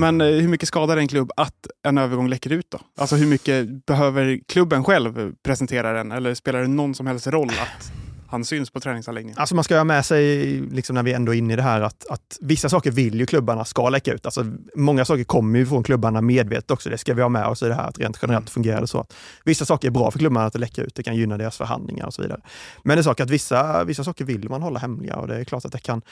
Men 0.00 0.20
eh, 0.20 0.26
hur 0.26 0.48
mycket 0.48 0.68
skadar 0.68 0.96
en 0.96 1.08
klubb 1.08 1.30
att 1.36 1.66
en 1.82 1.98
övergång 1.98 2.28
läcker 2.28 2.52
ut 2.52 2.66
då? 2.70 2.78
Alltså 2.98 3.16
hur 3.16 3.26
mycket 3.26 3.86
behöver 3.86 4.40
klubben 4.48 4.84
själv 4.84 5.32
presentera 5.42 5.92
den? 5.92 6.12
Eller 6.12 6.34
spelar 6.34 6.60
det 6.60 6.68
någon 6.68 6.94
som 6.94 7.06
helst 7.06 7.26
roll 7.26 7.50
att 7.50 7.92
han 8.30 8.44
syns 8.44 8.70
på 8.70 8.80
träningsanläggningen? 8.80 9.38
Alltså 9.38 9.54
man 9.54 9.64
ska 9.64 9.76
ha 9.76 9.84
med 9.84 10.06
sig, 10.06 10.46
liksom 10.60 10.94
när 10.94 11.02
vi 11.02 11.12
ändå 11.12 11.34
är 11.34 11.38
inne 11.38 11.52
i 11.52 11.56
det 11.56 11.62
här, 11.62 11.80
att, 11.80 12.06
att 12.10 12.38
vissa 12.40 12.68
saker 12.68 12.90
vill 12.90 13.20
ju 13.20 13.26
klubbarna 13.26 13.64
ska 13.64 13.88
läcka 13.88 14.12
ut. 14.12 14.26
Alltså 14.26 14.44
många 14.74 15.04
saker 15.04 15.24
kommer 15.24 15.58
ju 15.58 15.66
från 15.66 15.82
klubbarna 15.82 16.20
medvetet 16.20 16.70
också. 16.70 16.90
Det 16.90 16.98
ska 16.98 17.14
vi 17.14 17.22
ha 17.22 17.28
med 17.28 17.46
oss 17.46 17.62
i 17.62 17.66
det 17.66 17.74
här, 17.74 17.88
att 17.88 17.98
rent 17.98 18.18
generellt 18.22 18.46
mm. 18.46 18.52
fungerar 18.52 18.80
det 18.80 18.86
så. 18.86 19.00
att 19.00 19.14
Vissa 19.44 19.64
saker 19.64 19.88
är 19.88 19.92
bra 19.92 20.10
för 20.10 20.18
klubbarna 20.18 20.46
att 20.46 20.60
läcka 20.60 20.82
ut. 20.82 20.94
Det 20.94 21.02
kan 21.02 21.16
gynna 21.16 21.38
deras 21.38 21.56
förhandlingar 21.56 22.06
och 22.06 22.14
så 22.14 22.22
vidare. 22.22 22.40
Men 22.84 22.96
det 22.96 23.00
är 23.00 23.02
sak 23.02 23.20
att 23.20 23.30
vissa, 23.30 23.84
vissa 23.84 24.04
saker 24.04 24.24
vill 24.24 24.48
man 24.48 24.62
hålla 24.62 24.78
hemliga 24.78 25.16
och 25.16 25.28
det 25.28 25.36
är 25.36 25.44
klart 25.44 25.64
att 25.64 25.72
det 25.72 25.78
kan 25.78 26.02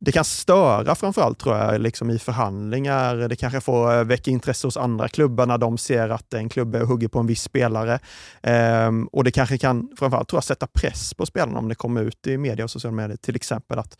det 0.00 0.12
kan 0.12 0.24
störa 0.24 0.94
framförallt 0.94 1.38
tror 1.38 1.56
jag 1.56 1.80
liksom 1.80 2.10
i 2.10 2.18
förhandlingar. 2.18 3.16
Det 3.16 3.36
kanske 3.36 3.60
får 3.60 3.94
eh, 3.94 4.04
väcka 4.04 4.30
intresse 4.30 4.66
hos 4.66 4.76
andra 4.76 5.08
klubbar 5.08 5.46
när 5.46 5.58
de 5.58 5.78
ser 5.78 6.08
att 6.08 6.34
en 6.34 6.48
klubb 6.48 6.76
hugger 6.76 7.08
på 7.08 7.18
en 7.18 7.26
viss 7.26 7.42
spelare. 7.42 7.98
Ehm, 8.42 9.06
och 9.06 9.24
det 9.24 9.30
kanske 9.30 9.58
kan 9.58 9.88
framförallt 9.98 10.28
tror 10.28 10.36
jag, 10.36 10.44
sätta 10.44 10.66
press 10.66 11.14
på 11.14 11.26
spelarna 11.26 11.58
om 11.58 11.68
det 11.68 11.74
kommer 11.74 12.02
ut 12.02 12.26
i 12.26 12.38
media 12.38 12.64
och 12.64 12.70
sociala 12.70 12.96
medier. 12.96 13.16
Till 13.16 13.36
exempel 13.36 13.78
att 13.78 13.98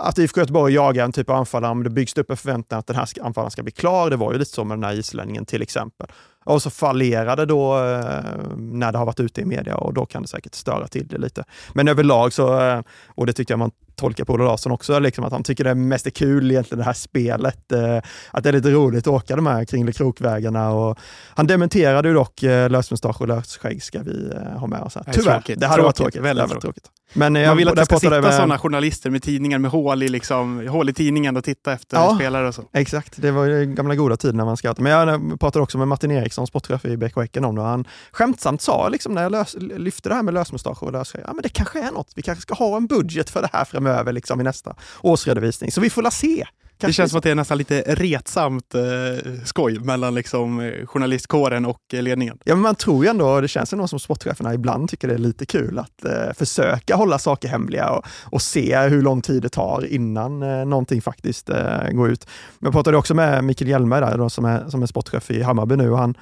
att 0.00 0.18
IFK 0.18 0.40
Göteborg 0.40 0.74
jagar 0.74 1.04
en 1.04 1.12
typ 1.12 1.30
av 1.30 1.36
anfallare, 1.36 1.72
om 1.72 1.82
det 1.82 1.90
byggs 1.90 2.16
upp 2.16 2.30
en 2.30 2.36
förväntan 2.36 2.78
att 2.78 2.86
den 2.86 2.96
här 2.96 3.08
anfallaren 3.22 3.50
ska 3.50 3.62
bli 3.62 3.72
klar. 3.72 4.10
Det 4.10 4.16
var 4.16 4.32
ju 4.32 4.38
lite 4.38 4.50
så 4.50 4.64
med 4.64 4.76
den 4.76 4.84
här 4.84 4.94
islänningen 4.94 5.46
till 5.46 5.62
exempel 5.62 6.06
och 6.52 6.62
så 6.62 6.70
fallerade 6.70 7.46
då 7.46 7.76
eh, 7.78 8.14
när 8.56 8.92
det 8.92 8.98
har 8.98 9.06
varit 9.06 9.20
ute 9.20 9.40
i 9.40 9.44
media 9.44 9.76
och 9.76 9.94
då 9.94 10.06
kan 10.06 10.22
det 10.22 10.28
säkert 10.28 10.54
störa 10.54 10.88
till 10.88 11.06
det 11.06 11.18
lite. 11.18 11.44
Men 11.72 11.88
överlag 11.88 12.32
så, 12.32 12.60
eh, 12.60 12.80
och 13.08 13.26
det 13.26 13.32
tyckte 13.32 13.52
jag 13.52 13.58
man 13.58 13.70
tolkar 13.96 14.24
på 14.24 14.32
Olle 14.32 14.44
Larsson 14.44 14.72
också, 14.72 14.98
liksom 14.98 15.24
att 15.24 15.32
han 15.32 15.42
tycker 15.42 15.64
det 15.64 15.74
mest 15.74 16.06
är 16.06 16.10
kul 16.10 16.50
egentligen 16.50 16.78
det 16.78 16.84
här 16.84 16.92
spelet. 16.92 17.72
Eh, 17.72 17.96
att 18.30 18.42
det 18.42 18.48
är 18.48 18.52
lite 18.52 18.70
roligt 18.70 19.06
att 19.06 19.12
åka 19.12 19.36
de 19.36 19.46
här 19.46 19.64
kringelikrokvägarna. 19.64 20.70
Och 20.70 20.98
han 21.34 21.46
dementerade 21.46 22.08
ju 22.08 22.14
dock 22.14 22.42
lösmustasch 22.68 23.20
och 23.20 23.28
lösskägg 23.28 23.82
ska 23.82 24.02
vi 24.02 24.32
ha 24.56 24.66
med 24.66 24.80
oss 24.80 24.94
här. 24.94 25.04
Tyvärr. 25.12 25.32
Tråkigt. 25.32 25.60
Det 25.60 25.66
hade 25.66 25.82
varit 25.82 25.96
Tråkigt. 25.96 26.22
Väldigt 26.22 26.44
tråkigt. 26.46 26.62
tråkigt. 26.62 26.84
Men 27.14 27.36
eh, 27.36 27.46
Man 27.48 27.56
vill 27.56 27.66
jag- 27.66 27.72
att 27.72 27.76
det 27.78 27.84
ska 27.84 27.98
sitta 27.98 28.14
jag 28.14 28.24
med- 28.24 28.34
sådana 28.34 28.58
journalister 28.58 29.10
med 29.10 29.22
tidningar 29.22 29.58
med 29.58 29.70
hål 29.70 30.02
i, 30.02 30.08
liksom, 30.08 30.68
hål 30.68 30.88
i 30.88 30.92
tidningen 30.92 31.36
och 31.36 31.44
titta 31.44 31.72
efter 31.72 31.96
Ja. 31.96 32.14
spelare 32.14 32.48
och 32.48 32.54
så. 32.54 32.62
Exakt, 32.72 33.14
det 33.22 33.30
var 33.30 33.44
ju 33.44 33.64
gamla 33.66 33.94
goda 33.94 34.16
tider 34.16 34.34
när 34.34 34.44
man 34.44 34.56
scoutade. 34.56 34.82
Men 34.82 34.92
jag 34.92 35.40
pratade 35.40 35.62
också 35.62 35.78
med 35.78 35.88
Martin 35.88 36.10
Eriksson, 36.10 36.37
som 36.38 36.46
sportchef 36.46 36.84
i 36.84 36.96
BK 36.96 37.16
Häcken 37.16 37.44
om 37.44 37.54
det. 37.54 37.62
Han 37.62 37.84
skämtsamt 38.12 38.62
sa, 38.62 38.88
liksom, 38.88 39.14
när 39.14 39.22
jag 39.22 39.32
lös, 39.32 39.56
lyfte 39.58 40.08
det 40.08 40.14
här 40.14 40.22
med 40.22 40.34
lösmustasch 40.34 40.82
och 40.82 40.92
lösskägg, 40.92 41.22
ja 41.26 41.32
men 41.32 41.42
det 41.42 41.48
kanske 41.48 41.80
är 41.80 41.90
något. 41.90 42.12
Vi 42.14 42.22
kanske 42.22 42.42
ska 42.42 42.54
ha 42.54 42.76
en 42.76 42.86
budget 42.86 43.30
för 43.30 43.42
det 43.42 43.48
här 43.52 43.64
framöver 43.64 44.12
liksom, 44.12 44.40
i 44.40 44.44
nästa 44.44 44.76
årsredovisning. 45.02 45.72
Så 45.72 45.80
vi 45.80 45.90
får 45.90 46.02
la 46.02 46.10
se. 46.10 46.46
Det 46.86 46.92
känns 46.92 47.10
som 47.10 47.18
att 47.18 47.24
det 47.24 47.30
är 47.30 47.34
nästan 47.34 47.58
lite 47.58 47.82
retsamt 47.86 48.74
eh, 48.74 49.32
skoj 49.44 49.78
mellan 49.78 50.14
liksom, 50.14 50.60
eh, 50.60 50.86
journalistkåren 50.86 51.66
och 51.66 51.80
eh, 51.92 52.02
ledningen. 52.02 52.38
Ja, 52.44 52.54
men 52.54 52.62
man 52.62 52.74
tror 52.74 53.04
ju 53.04 53.10
ändå, 53.10 53.40
det 53.40 53.48
känns 53.48 53.72
ändå 53.72 53.88
som 53.88 53.98
sportcheferna 53.98 54.54
ibland 54.54 54.90
tycker 54.90 55.08
det 55.08 55.14
är 55.14 55.18
lite 55.18 55.46
kul 55.46 55.78
att 55.78 56.04
eh, 56.04 56.34
försöka 56.34 56.96
hålla 56.96 57.18
saker 57.18 57.48
hemliga 57.48 57.90
och, 57.90 58.06
och 58.24 58.42
se 58.42 58.78
hur 58.78 59.02
lång 59.02 59.22
tid 59.22 59.42
det 59.42 59.48
tar 59.48 59.86
innan 59.86 60.42
eh, 60.42 60.64
någonting 60.66 61.02
faktiskt 61.02 61.50
eh, 61.50 61.90
går 61.90 62.10
ut. 62.10 62.26
Jag 62.60 62.72
pratade 62.72 62.96
också 62.96 63.14
med 63.14 63.44
Mikael 63.44 63.68
Hjelmer 63.68 64.00
där, 64.00 64.18
då, 64.18 64.30
som, 64.30 64.44
är, 64.44 64.68
som 64.68 64.82
är 64.82 64.86
sportchef 64.86 65.30
i 65.30 65.42
Hammarby 65.42 65.76
nu 65.76 65.90
och 65.90 65.98
han, 65.98 66.14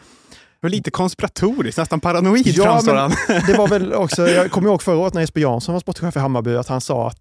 var 0.61 0.71
lite 0.71 0.91
konspiratoriskt, 0.91 1.79
nästan 1.79 2.01
paranoid 2.01 2.47
Ja, 2.47 2.65
framstår 2.65 2.95
han. 2.95 3.13
det 3.47 3.55
var 3.59 3.69
väl 3.69 3.93
också, 3.95 4.29
jag 4.29 4.51
kommer 4.51 4.69
ihåg 4.69 4.83
förra 4.83 4.97
året 4.97 5.15
när 5.15 5.21
Jesper 5.21 5.41
Jansson 5.41 5.73
var 5.73 5.81
sportchef 5.81 6.17
i 6.17 6.19
Hammarby, 6.19 6.57
att 6.57 6.69
han 6.69 6.81
sa 6.81 7.09
att 7.09 7.19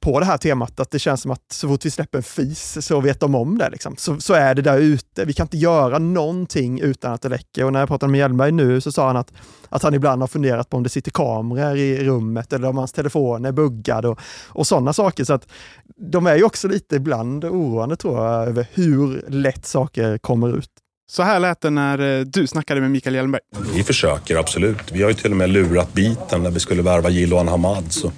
på 0.00 0.20
det 0.20 0.26
här 0.26 0.36
temat 0.36 0.80
att 0.80 0.90
det 0.90 0.98
känns 0.98 1.22
som 1.22 1.30
att 1.30 1.52
så 1.52 1.68
fort 1.68 1.84
vi 1.84 1.90
släpper 1.90 2.18
en 2.18 2.22
fis 2.22 2.86
så 2.86 3.00
vet 3.00 3.20
de 3.20 3.34
om 3.34 3.58
det. 3.58 3.70
Liksom. 3.70 3.96
Så, 3.96 4.20
så 4.20 4.34
är 4.34 4.54
det 4.54 4.62
där 4.62 4.78
ute. 4.78 5.24
Vi 5.24 5.32
kan 5.32 5.44
inte 5.44 5.56
göra 5.56 5.98
någonting 5.98 6.80
utan 6.80 7.12
att 7.12 7.22
det 7.22 7.28
läcker. 7.28 7.64
Och 7.64 7.72
när 7.72 7.80
jag 7.80 7.88
pratade 7.88 8.12
med 8.12 8.18
Hjelmberg 8.18 8.52
nu 8.52 8.80
så 8.80 8.92
sa 8.92 9.06
han 9.06 9.16
att, 9.16 9.32
att 9.68 9.82
han 9.82 9.94
ibland 9.94 10.22
har 10.22 10.28
funderat 10.28 10.70
på 10.70 10.76
om 10.76 10.82
det 10.82 10.88
sitter 10.88 11.10
kameror 11.10 11.76
i 11.76 12.04
rummet 12.04 12.52
eller 12.52 12.68
om 12.68 12.78
hans 12.78 12.92
telefon 12.92 13.44
är 13.44 13.52
buggad 13.52 14.04
och, 14.04 14.20
och 14.48 14.66
sådana 14.66 14.92
saker. 14.92 15.24
Så 15.24 15.32
att 15.32 15.48
de 15.96 16.26
är 16.26 16.36
ju 16.36 16.44
också 16.44 16.68
lite 16.68 16.96
ibland 16.96 17.44
oroande 17.44 17.96
tror 17.96 18.24
jag 18.24 18.48
över 18.48 18.66
hur 18.72 19.24
lätt 19.28 19.66
saker 19.66 20.18
kommer 20.18 20.58
ut. 20.58 20.70
Så 21.10 21.22
här 21.22 21.40
lät 21.40 21.60
det 21.60 21.70
när 21.70 22.18
eh, 22.18 22.24
du 22.24 22.46
snackade 22.46 22.80
med 22.80 22.90
Mikael 22.90 23.14
Hjelmberg. 23.14 23.40
Vi 23.74 23.82
försöker 23.82 24.36
absolut. 24.36 24.92
Vi 24.92 25.02
har 25.02 25.10
ju 25.10 25.14
till 25.14 25.30
och 25.30 25.36
med 25.36 25.50
lurat 25.50 25.92
biten 25.92 26.42
när 26.42 26.50
vi 26.50 26.60
skulle 26.60 26.82
värva 26.82 27.10
Jiloan 27.10 27.48
Hamad. 27.48 27.92
Så 27.92 28.12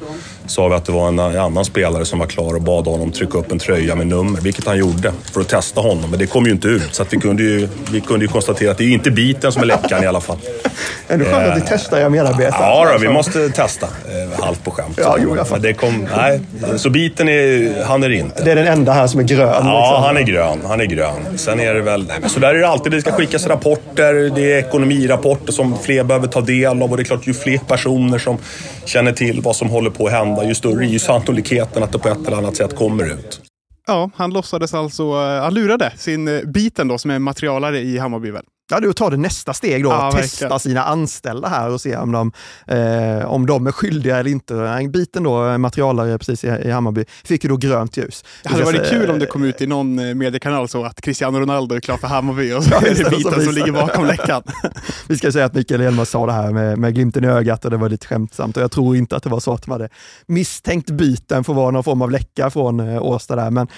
sa 0.47 0.69
vi 0.69 0.75
att 0.75 0.85
det 0.85 0.93
var 0.93 1.09
en, 1.09 1.19
en 1.19 1.39
annan 1.39 1.65
spelare 1.65 2.05
som 2.05 2.19
var 2.19 2.27
klar 2.27 2.55
och 2.55 2.63
bad 2.63 2.87
honom 2.87 3.13
trycka 3.13 3.39
upp 3.39 3.53
en 3.53 3.59
tröja 3.59 3.95
med 3.95 4.07
nummer, 4.07 4.41
vilket 4.41 4.67
han 4.67 4.79
gjorde 4.79 5.13
för 5.33 5.41
att 5.41 5.49
testa 5.49 5.81
honom. 5.81 6.11
Men 6.11 6.19
det 6.19 6.27
kom 6.27 6.47
ju 6.47 6.53
inte 6.53 6.69
ut, 6.69 6.95
så 6.95 7.05
vi, 7.11 7.17
kunde 7.17 7.43
ju, 7.43 7.69
vi 7.93 8.01
kunde 8.01 8.25
ju 8.25 8.33
konstatera 8.33 8.71
att 8.71 8.79
det 8.79 8.85
är 8.85 8.89
inte 8.89 9.11
biten 9.11 9.53
som 9.53 9.63
är 9.63 9.67
läckan 9.67 10.05
i 10.05 10.07
alla 10.07 10.21
fall. 10.21 10.39
Ändå 11.09 11.25
skönt 11.25 11.47
att 11.47 11.57
ni 11.57 11.63
testar 11.69 11.99
era 11.99 12.09
medarbetare. 12.09 12.63
Ja, 12.63 12.93
då, 12.93 12.99
vi 12.99 13.09
måste 13.09 13.49
testa. 13.49 13.87
Eh, 13.87 14.45
halvt 14.45 14.65
på 14.65 14.71
skämt. 14.71 14.99
Ja, 15.03 15.17
jo, 15.21 15.37
jag 15.37 15.63
det 15.63 15.73
kom, 15.73 16.09
nej, 16.17 16.41
så 16.77 16.91
biten 16.91 17.29
är, 17.29 17.85
han 17.85 18.03
är 18.03 18.09
det 18.09 18.17
inte. 18.17 18.45
Det 18.45 18.51
är 18.51 18.57
den 18.57 18.67
enda 18.67 18.93
här 18.93 19.07
som 19.07 19.21
är 19.21 19.25
grön. 19.25 19.67
Ja, 19.67 19.81
liksom. 19.81 20.03
han 20.03 20.17
är 20.17 20.23
grön. 20.23 20.59
Han 20.69 20.81
är 20.81 20.85
grön. 20.85 21.39
Sen 21.39 21.61
är 21.61 21.75
det 21.75 21.81
väl... 21.81 22.07
Nej, 22.07 22.17
men 22.21 22.31
så 22.31 22.41
där 22.41 22.55
är 22.55 22.59
det 22.59 22.69
alltid. 22.69 22.93
Det 22.93 23.01
ska 23.01 23.13
skickas 23.13 23.47
rapporter. 23.47 24.31
Det 24.35 24.53
är 24.53 24.59
ekonomirapporter 24.59 25.53
som 25.53 25.79
fler 25.79 26.05
behöver 26.05 26.27
ta 26.27 26.41
del 26.41 26.83
av. 26.83 26.91
Och 26.91 26.97
det 26.97 27.03
är 27.03 27.05
klart, 27.05 27.27
ju 27.27 27.35
fler 27.35 27.59
personer 27.59 28.19
som 28.19 28.39
känner 28.85 29.13
till 29.13 29.41
vad 29.41 29.57
som 29.57 29.69
håller 29.69 29.91
på 29.91 30.07
att 30.07 30.13
hända, 30.13 30.34
ju 30.43 30.55
större 30.55 30.85
är 30.85 30.89
ju 30.89 30.99
sannolikheten 30.99 31.83
att 31.83 31.93
det 31.93 31.99
på 31.99 32.09
ett 32.09 32.27
eller 32.27 32.37
annat 32.37 32.57
sätt 32.57 32.77
kommer 32.77 33.05
ut. 33.05 33.41
Ja, 33.87 34.11
han 34.15 34.33
låtsades 34.33 34.75
alltså, 34.75 35.03
eh, 35.03 35.43
han 35.43 35.55
lurade 35.55 35.93
sin 35.97 36.29
eh, 36.29 36.43
biten 36.43 36.89
då 36.89 36.99
som 36.99 37.11
är 37.11 37.19
materialare 37.19 37.79
i 37.79 37.99
Hammarby 37.99 38.31
väl? 38.31 38.45
Ja, 38.71 38.81
du 38.81 38.93
tar 38.93 39.11
det 39.11 39.17
nästa 39.17 39.55
steg 39.55 39.85
då, 39.85 39.91
Ja, 39.91 39.95
att 40.09 40.15
verkligen. 40.15 40.29
testa 40.29 40.59
sina 40.59 40.83
anställda 40.83 41.49
här 41.49 41.71
och 41.71 41.81
se 41.81 41.97
om 41.97 42.13
de, 42.13 42.33
eh, 42.67 43.27
om 43.27 43.47
de 43.47 43.67
är 43.67 43.73
skyldiga 43.73 44.17
eller 44.19 44.31
inte. 44.31 44.55
En 44.57 44.91
biten 44.93 45.23
då, 45.23 45.47
eh, 45.49 45.59
materialare 45.59 46.19
precis 46.19 46.45
i, 46.45 46.49
i 46.49 46.71
Hammarby, 46.71 47.05
fick 47.25 47.45
ju 47.45 47.49
då 47.51 47.57
grönt 47.57 47.97
ljus. 47.97 48.25
Det 48.43 48.49
hade 48.49 48.65
varit 48.65 48.91
kul 48.91 49.11
om 49.11 49.19
det 49.19 49.27
kom 49.27 49.45
ut 49.45 49.61
i 49.61 49.67
någon 49.67 49.99
eh, 49.99 50.15
mediekanal 50.15 50.69
så 50.69 50.85
att 50.85 51.01
Cristiano 51.01 51.39
Ronaldo 51.41 51.75
är 51.75 51.81
klar 51.81 51.97
för 51.97 52.09
Hammarby 52.09 52.53
och 52.53 52.65
så 52.65 52.71
Ja, 52.73 52.77
är 52.87 52.95
det 52.95 53.11
biten 53.11 53.31
som 53.33 53.39
visar 53.41 53.53
ligger 53.53 53.73
bakom 53.73 54.07
läckan. 54.07 54.43
Vi 55.09 55.17
ska 55.19 55.33
säga 55.33 55.45
att 55.45 55.55
Mikael 55.55 55.81
Hjelmar 55.81 56.05
sa 56.05 56.27
det 56.27 56.33
här 56.33 56.51
med, 56.53 56.79
med 56.79 56.95
glimten 56.95 57.25
i 57.25 57.27
ögat 57.29 57.65
och 57.65 57.71
det 57.71 57.77
var 57.77 57.89
lite 57.89 58.07
skämtsamt 58.07 58.57
och 58.57 58.63
jag 58.63 58.71
tror 58.71 58.97
inte 58.97 59.17
att 59.17 59.23
det 59.23 59.31
var 59.31 59.41
så 59.41 59.53
att 59.53 59.63
de 59.63 59.71
hade 59.71 59.89
misstänkt 60.27 60.91
biten 60.91 61.45
för 61.45 61.53
att 61.53 61.57
vara 61.57 61.71
någon 61.71 61.85
form 61.85 62.03
av 62.03 62.11
läcka 62.11 62.51
från 62.51 62.81
eh, 62.81 63.03
Årsta 63.03 63.37
där. 63.37 63.51
Men, 63.51 63.69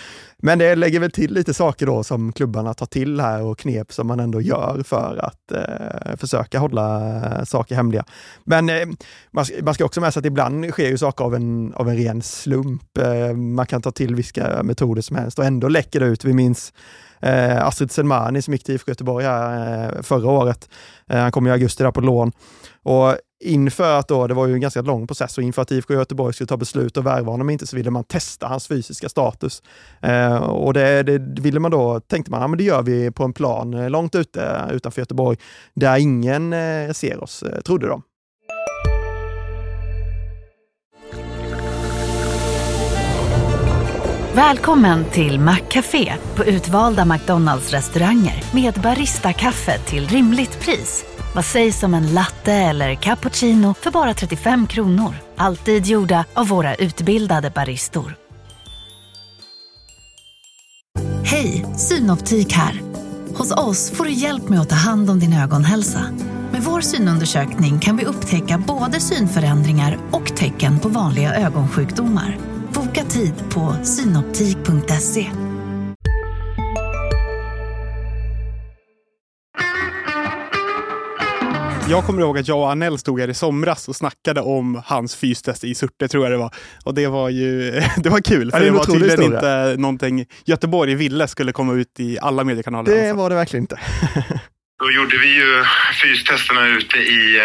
men 0.43 0.59
det 0.59 0.75
lägger 0.75 1.01
väl 1.01 1.11
till 1.11 1.33
lite 1.35 1.55
saker 1.55 1.87
då 1.87 2.03
som 2.05 2.33
klubbarna 2.33 2.75
tar 2.75 2.87
till 2.87 3.21
här 3.21 3.43
och 3.43 3.59
knep 3.59 3.93
som 3.93 4.07
man 4.07 4.21
ändå 4.21 4.41
gör 4.41 4.83
för 4.87 5.17
att 5.23 5.53
eh, 5.53 6.17
försöka 6.17 6.59
hålla 6.59 7.17
eh, 7.17 7.45
saker 7.45 7.75
hemliga. 7.75 8.05
Men 8.45 8.69
eh, 8.71 8.87
man, 9.31 9.45
ska- 9.47 9.63
man 9.65 9.75
ska 9.75 9.85
också 9.85 10.01
med 10.01 10.13
sig 10.13 10.21
att 10.21 10.27
ibland 10.27 10.71
sker 10.71 10.89
ju 10.89 10.99
saker 10.99 11.25
av 11.25 11.35
en, 11.35 11.75
av 11.75 11.89
en 11.89 11.97
ren 11.97 12.23
slump. 12.23 12.99
Eh, 12.99 13.33
man 13.37 13.67
kan 13.67 13.83
ta 13.83 13.91
till 13.91 14.15
vilka 14.15 14.63
metoder 14.63 15.03
som 15.03 15.17
helst 15.17 15.39
och 15.39 15.45
ändå 15.45 15.69
läcker 15.69 16.01
det 16.01 16.07
ut. 16.07 16.25
Vi 16.25 16.33
minns 16.33 16.73
eh, 17.21 17.67
Astrid 17.67 17.91
Selmani 17.91 18.43
som 18.43 18.53
gick 18.53 18.65
till 18.65 18.75
IFK 18.75 18.91
Göteborg 18.91 19.25
här 19.25 19.93
eh, 19.97 20.03
förra 20.03 20.31
året. 20.31 20.69
Eh, 21.11 21.19
han 21.21 21.33
kom 21.33 21.47
i 21.47 21.51
augusti 21.51 21.83
där 21.83 21.91
på 21.93 22.01
lån. 22.01 22.33
Och 22.83 23.17
inför 23.41 23.99
att 23.99 24.09
då, 24.09 24.27
det 24.27 24.35
var 24.35 24.47
ju 24.47 24.55
en 24.55 24.61
ganska 24.61 24.83
lång 24.83 25.07
process 25.07 25.39
och 25.39 25.45
inför 25.45 25.63
att 25.63 25.71
IFK 25.71 25.95
Göteborg 25.95 26.35
skulle 26.35 26.49
ta 26.49 26.57
beslut 26.57 26.97
och 26.97 27.07
värva 27.07 27.31
honom 27.31 27.51
inte 27.51 27.67
så 27.67 27.77
ville 27.77 27.91
man 27.91 28.05
testa 28.05 28.47
hans 28.47 28.69
fysiska 28.69 29.09
status. 29.09 29.63
Eh, 30.01 30.37
och 30.37 30.75
det, 30.75 31.03
det 31.03 31.19
ville 31.19 31.61
man 31.61 31.71
då, 31.71 32.01
tänkte 32.01 32.31
man, 32.31 32.41
ja 32.41 32.49
men 32.49 32.59
det 32.59 32.65
gör 32.65 32.83
vi 32.83 33.11
på 33.11 33.25
en 33.25 33.33
plan 33.33 33.75
eh, 33.75 33.91
långt 33.91 34.15
ute 34.15 34.45
eh, 34.45 34.77
utanför 34.77 35.01
Göteborg 35.01 35.39
där 35.75 35.97
ingen 35.97 36.53
eh, 36.53 36.93
ser 36.93 37.23
oss, 37.23 37.43
eh, 37.43 37.61
trodde 37.61 37.87
de. 37.87 38.03
Välkommen 44.35 45.05
till 45.05 45.41
Maccafé 45.41 46.13
på 46.35 46.45
utvalda 46.45 47.05
McDonalds 47.05 47.73
restauranger 47.73 48.45
med 48.55 48.75
Baristakaffe 48.75 49.79
till 49.79 50.09
rimligt 50.09 50.61
pris. 50.61 51.16
Vad 51.37 51.45
sägs 51.45 51.83
om 51.83 51.95
en 51.95 52.15
latte 52.15 52.53
eller 52.53 52.95
cappuccino 52.95 53.75
för 53.75 53.91
bara 53.91 54.15
35 54.15 54.67
kronor? 54.67 55.15
Alltid 55.37 55.87
gjorda 55.87 56.25
av 56.35 56.49
våra 56.49 56.75
utbildade 56.75 57.51
baristor. 57.51 58.17
Hej, 61.25 61.67
Synoptik 61.77 62.53
här. 62.53 62.83
Hos 63.35 63.53
oss 63.53 63.91
får 63.91 64.05
du 64.05 64.11
hjälp 64.11 64.49
med 64.49 64.61
att 64.61 64.69
ta 64.69 64.75
hand 64.75 65.11
om 65.11 65.21
din 65.21 65.33
ögonhälsa. 65.33 66.03
Med 66.53 66.63
vår 66.63 66.81
synundersökning 66.81 67.81
kan 67.81 67.97
vi 67.97 68.05
upptäcka 68.05 68.63
både 68.67 69.01
synförändringar 69.01 69.99
och 70.11 70.37
tecken 70.37 70.79
på 70.79 70.89
vanliga 70.89 71.35
ögonsjukdomar. 71.35 72.39
Boka 72.73 73.05
tid 73.05 73.35
på 73.51 73.77
synoptik.se. 73.83 75.31
Jag 81.89 82.05
kommer 82.05 82.21
ihåg 82.23 82.39
att 82.39 82.49
jag 82.49 82.59
och 82.59 82.71
Anel 82.71 82.99
stod 82.99 83.21
här 83.21 83.29
i 83.29 83.35
somras 83.35 83.89
och 83.89 83.97
snackade 83.97 84.41
om 84.41 84.83
hans 84.87 85.17
fystest 85.17 85.65
i 85.65 85.75
Surte, 85.75 86.09
tror 86.09 86.25
jag 86.25 86.33
det 86.33 86.37
var. 86.37 86.55
Och 86.85 86.95
det 86.95 87.07
var 87.07 87.29
ju 87.29 87.71
det 87.97 88.09
var 88.09 88.21
kul, 88.21 88.51
för 88.51 88.59
Ja, 88.59 88.65
det 88.65 88.71
det 88.71 88.77
var 88.77 88.85
tydligen 88.85 89.11
historia. 89.21 89.37
inte 89.71 89.81
någonting 89.81 90.27
Göteborg 90.45 90.95
ville 90.95 91.29
skulle 91.29 91.53
komma 91.53 91.75
ut 91.75 92.01
i 92.01 92.19
alla 92.23 92.45
mediekanaler. 92.45 92.91
Det 92.95 93.01
alltså. 93.01 93.17
var 93.17 93.31
det 93.31 93.37
verkligen 93.37 93.63
inte. 93.63 93.81
Då 94.79 94.91
gjorde 94.91 95.19
vi 95.19 95.35
ju 95.35 95.65
fystesterna 96.03 96.67
ute 96.69 96.97
i 96.97 97.41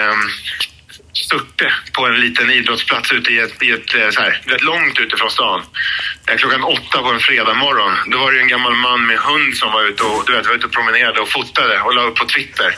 um, 1.12 1.32
Surte 1.32 1.74
på 1.94 2.06
en 2.06 2.20
liten 2.20 2.51
idrottsplats 2.51 3.12
ute 3.12 3.32
i 3.32 3.39
ett, 3.39 3.63
i 3.63 3.72
ett 3.72 3.96
eh, 3.96 4.10
så 4.10 4.22
här, 4.22 4.41
rätt 4.46 4.63
långt 4.63 5.00
utifrån 5.00 5.30
stan. 5.30 5.62
Eh, 6.27 6.36
klockan 6.36 6.63
åtta 6.63 7.01
på 7.01 7.08
en 7.08 7.20
fredag 7.20 7.53
morgon. 7.53 7.94
Då 8.08 8.18
var 8.18 8.32
det 8.32 8.38
ju 8.38 8.41
en 8.41 8.48
gammal 8.48 8.75
man 8.75 9.06
med 9.06 9.18
hund 9.18 9.58
som 9.58 9.72
var 9.72 9.84
ute 9.84 10.03
och, 10.03 10.24
du 10.27 10.34
vet, 10.34 10.48
var 10.48 10.56
ute 10.56 10.65
och 10.65 10.72
promenerade 10.72 11.20
och 11.20 11.30
fotade 11.30 11.82
och 11.82 11.96
la 11.96 12.01
upp 12.01 12.15
på 12.15 12.25
Twitter. 12.25 12.74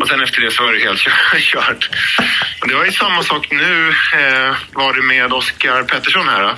Och 0.00 0.08
sen 0.08 0.22
efter 0.22 0.40
det 0.40 0.50
så 0.50 0.62
var 0.62 0.72
det 0.72 0.78
helt 0.78 1.00
kört. 1.38 1.90
Och 2.60 2.68
det 2.68 2.74
var 2.74 2.84
ju 2.84 2.92
samma 2.92 3.22
sak 3.22 3.50
nu 3.50 3.88
eh, 3.88 4.56
var 4.72 4.92
det 4.94 5.02
med 5.02 5.32
Oskar 5.32 5.82
Pettersson 5.82 6.28
här. 6.28 6.42
Då. 6.42 6.54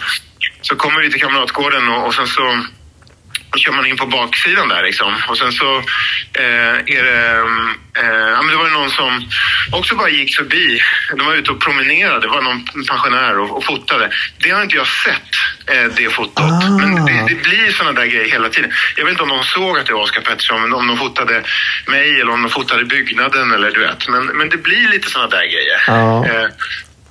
Så 0.62 0.77
kommer 0.77 1.00
vi 1.00 1.11
till 1.11 1.21
Kamratgården 1.21 1.89
och, 1.89 2.07
och 2.07 2.15
sen 2.15 2.27
så 2.27 2.65
då 3.50 3.59
kör 3.59 3.73
man 3.73 3.87
in 3.87 3.97
på 3.97 4.07
baksidan 4.07 4.69
där 4.69 4.83
liksom. 4.83 5.14
Och 5.28 5.38
sen 5.38 5.52
så 5.52 5.78
eh, 6.33 6.76
är 6.97 7.02
det... 7.04 7.40
Eh, 7.95 8.30
ja, 8.35 8.42
men 8.42 8.49
det 8.49 8.57
var 8.57 8.71
någon 8.71 8.90
som 8.90 9.28
också 9.73 9.95
bara 9.97 10.09
gick 10.09 10.37
förbi. 10.37 10.80
De 11.16 11.26
var 11.26 11.35
ute 11.35 11.50
och 11.50 11.61
promenerade. 11.61 12.21
Det 12.21 12.28
var 12.28 12.42
någon 12.42 12.64
pensionär 12.88 13.38
och, 13.38 13.57
och 13.57 13.64
fotade. 13.64 14.11
Det 14.42 14.50
har 14.50 14.62
inte 14.62 14.76
jag 14.76 14.87
sett 14.87 15.33
eh, 15.66 15.95
det 15.97 16.11
fotot. 16.11 16.38
Ah. 16.38 16.78
Men 16.80 17.07
det, 17.07 17.25
det 17.28 17.42
blir 17.42 17.73
sådana 17.73 18.00
där 18.00 18.07
grejer 18.07 18.30
hela 18.30 18.49
tiden. 18.49 18.71
Jag 18.97 19.04
vet 19.04 19.12
inte 19.12 19.23
om 19.23 19.28
de 19.28 19.45
såg 19.45 19.78
att 19.78 19.87
det 19.87 19.92
var 19.92 20.02
Oscar 20.02 20.21
Pettersson, 20.21 20.62
men 20.62 20.75
om 20.75 20.87
de 20.87 20.97
fotade 20.97 21.42
mig 21.87 22.21
eller 22.21 22.33
om 22.33 22.42
de 22.42 22.50
fotade 22.50 22.85
byggnaden 22.85 23.52
eller 23.52 23.71
du 23.71 23.80
vet. 23.80 24.09
Men, 24.09 24.26
men 24.26 24.49
det 24.49 24.57
blir 24.57 24.88
lite 24.90 25.11
sådana 25.11 25.28
där 25.28 25.47
grejer. 25.47 25.83
Ja. 25.87 26.26
Eh, 26.26 26.49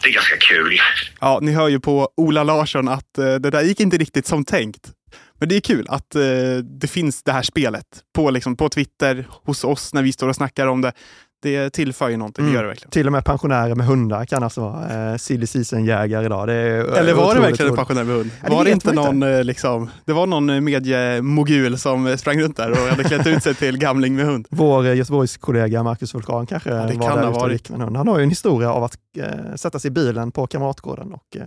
det 0.01 0.09
är 0.09 0.13
ganska 0.13 0.37
kul. 0.37 0.81
Ja, 1.19 1.39
ni 1.41 1.53
hör 1.53 1.67
ju 1.67 1.79
på 1.79 2.09
Ola 2.17 2.43
Larsson 2.43 2.87
att 2.87 3.17
eh, 3.17 3.35
det 3.35 3.49
där 3.49 3.61
gick 3.61 3.79
inte 3.79 3.97
riktigt 3.97 4.27
som 4.27 4.45
tänkt. 4.45 4.98
Men 5.39 5.49
det 5.49 5.55
är 5.55 5.61
kul 5.61 5.85
att 5.89 6.15
eh, 6.15 6.57
det 6.63 6.87
finns 6.87 7.23
det 7.23 7.31
här 7.31 7.43
spelet 7.43 8.03
på, 8.15 8.31
liksom, 8.31 8.57
på 8.57 8.69
Twitter, 8.69 9.27
hos 9.29 9.63
oss 9.63 9.93
när 9.93 10.03
vi 10.03 10.11
står 10.11 10.27
och 10.27 10.35
snackar 10.35 10.67
om 10.67 10.81
det. 10.81 10.93
Det 11.41 11.69
tillför 11.69 12.09
ju 12.09 12.17
någonting, 12.17 12.43
Mm. 12.43 12.53
det 12.53 12.55
gör 12.57 12.63
det 12.63 12.69
verkligen. 12.69 12.91
Till 12.91 13.05
och 13.05 13.11
med 13.11 13.25
pensionärer 13.25 13.75
med 13.75 13.85
hundar 13.87 14.25
kan 14.25 14.43
alltså 14.43 14.61
vara 14.61 15.11
eh, 15.11 15.17
silly 15.17 15.47
season-jägare 15.47 16.25
idag. 16.25 16.43
Eller 16.49 17.13
var 17.13 17.35
det 17.35 17.41
verkligen 17.41 17.69
en 17.71 17.77
pensionär 17.77 18.03
med 18.03 18.15
hund? 18.15 18.31
Ja, 18.43 18.49
det 18.49 18.55
var 18.55 18.63
det 18.63 18.71
inte 18.71 18.93
man 18.93 18.97
inte. 19.05 19.11
någon, 19.25 19.33
eh, 19.37 19.43
liksom, 19.43 19.89
det 20.05 20.13
var 20.13 20.25
någon 20.27 20.49
eh, 20.49 20.61
mediemogul 20.61 21.77
som 21.77 22.07
eh, 22.07 22.15
sprang 22.15 22.41
runt 22.41 22.57
där 22.57 22.71
och 22.71 22.77
hade 22.77 23.03
klätt 23.03 23.27
ut 23.27 23.43
sig 23.43 23.55
till 23.55 23.77
gamling 23.77 24.15
med 24.15 24.25
hund? 24.25 24.47
Vår 24.49 24.85
Göteborgskollega 24.85 25.83
Marcus 25.83 26.13
Vulkan 26.13 26.45
kanske 26.45 26.69
det 26.69 26.75
var 26.75 27.07
kan 27.07 27.17
där 27.17 27.23
ha 27.25 27.31
varit. 27.39 27.69
med 27.69 27.79
hund. 27.81 27.97
Han 27.97 28.07
har 28.07 28.17
ju 28.17 28.23
en 28.23 28.29
historia 28.29 28.71
av 28.73 28.83
att 28.83 28.97
eh, 29.17 29.55
sätta 29.55 29.79
sig 29.79 29.87
i 29.87 29.91
bilen 29.91 30.31
på 30.31 30.47
Kamratgården 30.47 31.13
och 31.13 31.37
eh, 31.37 31.43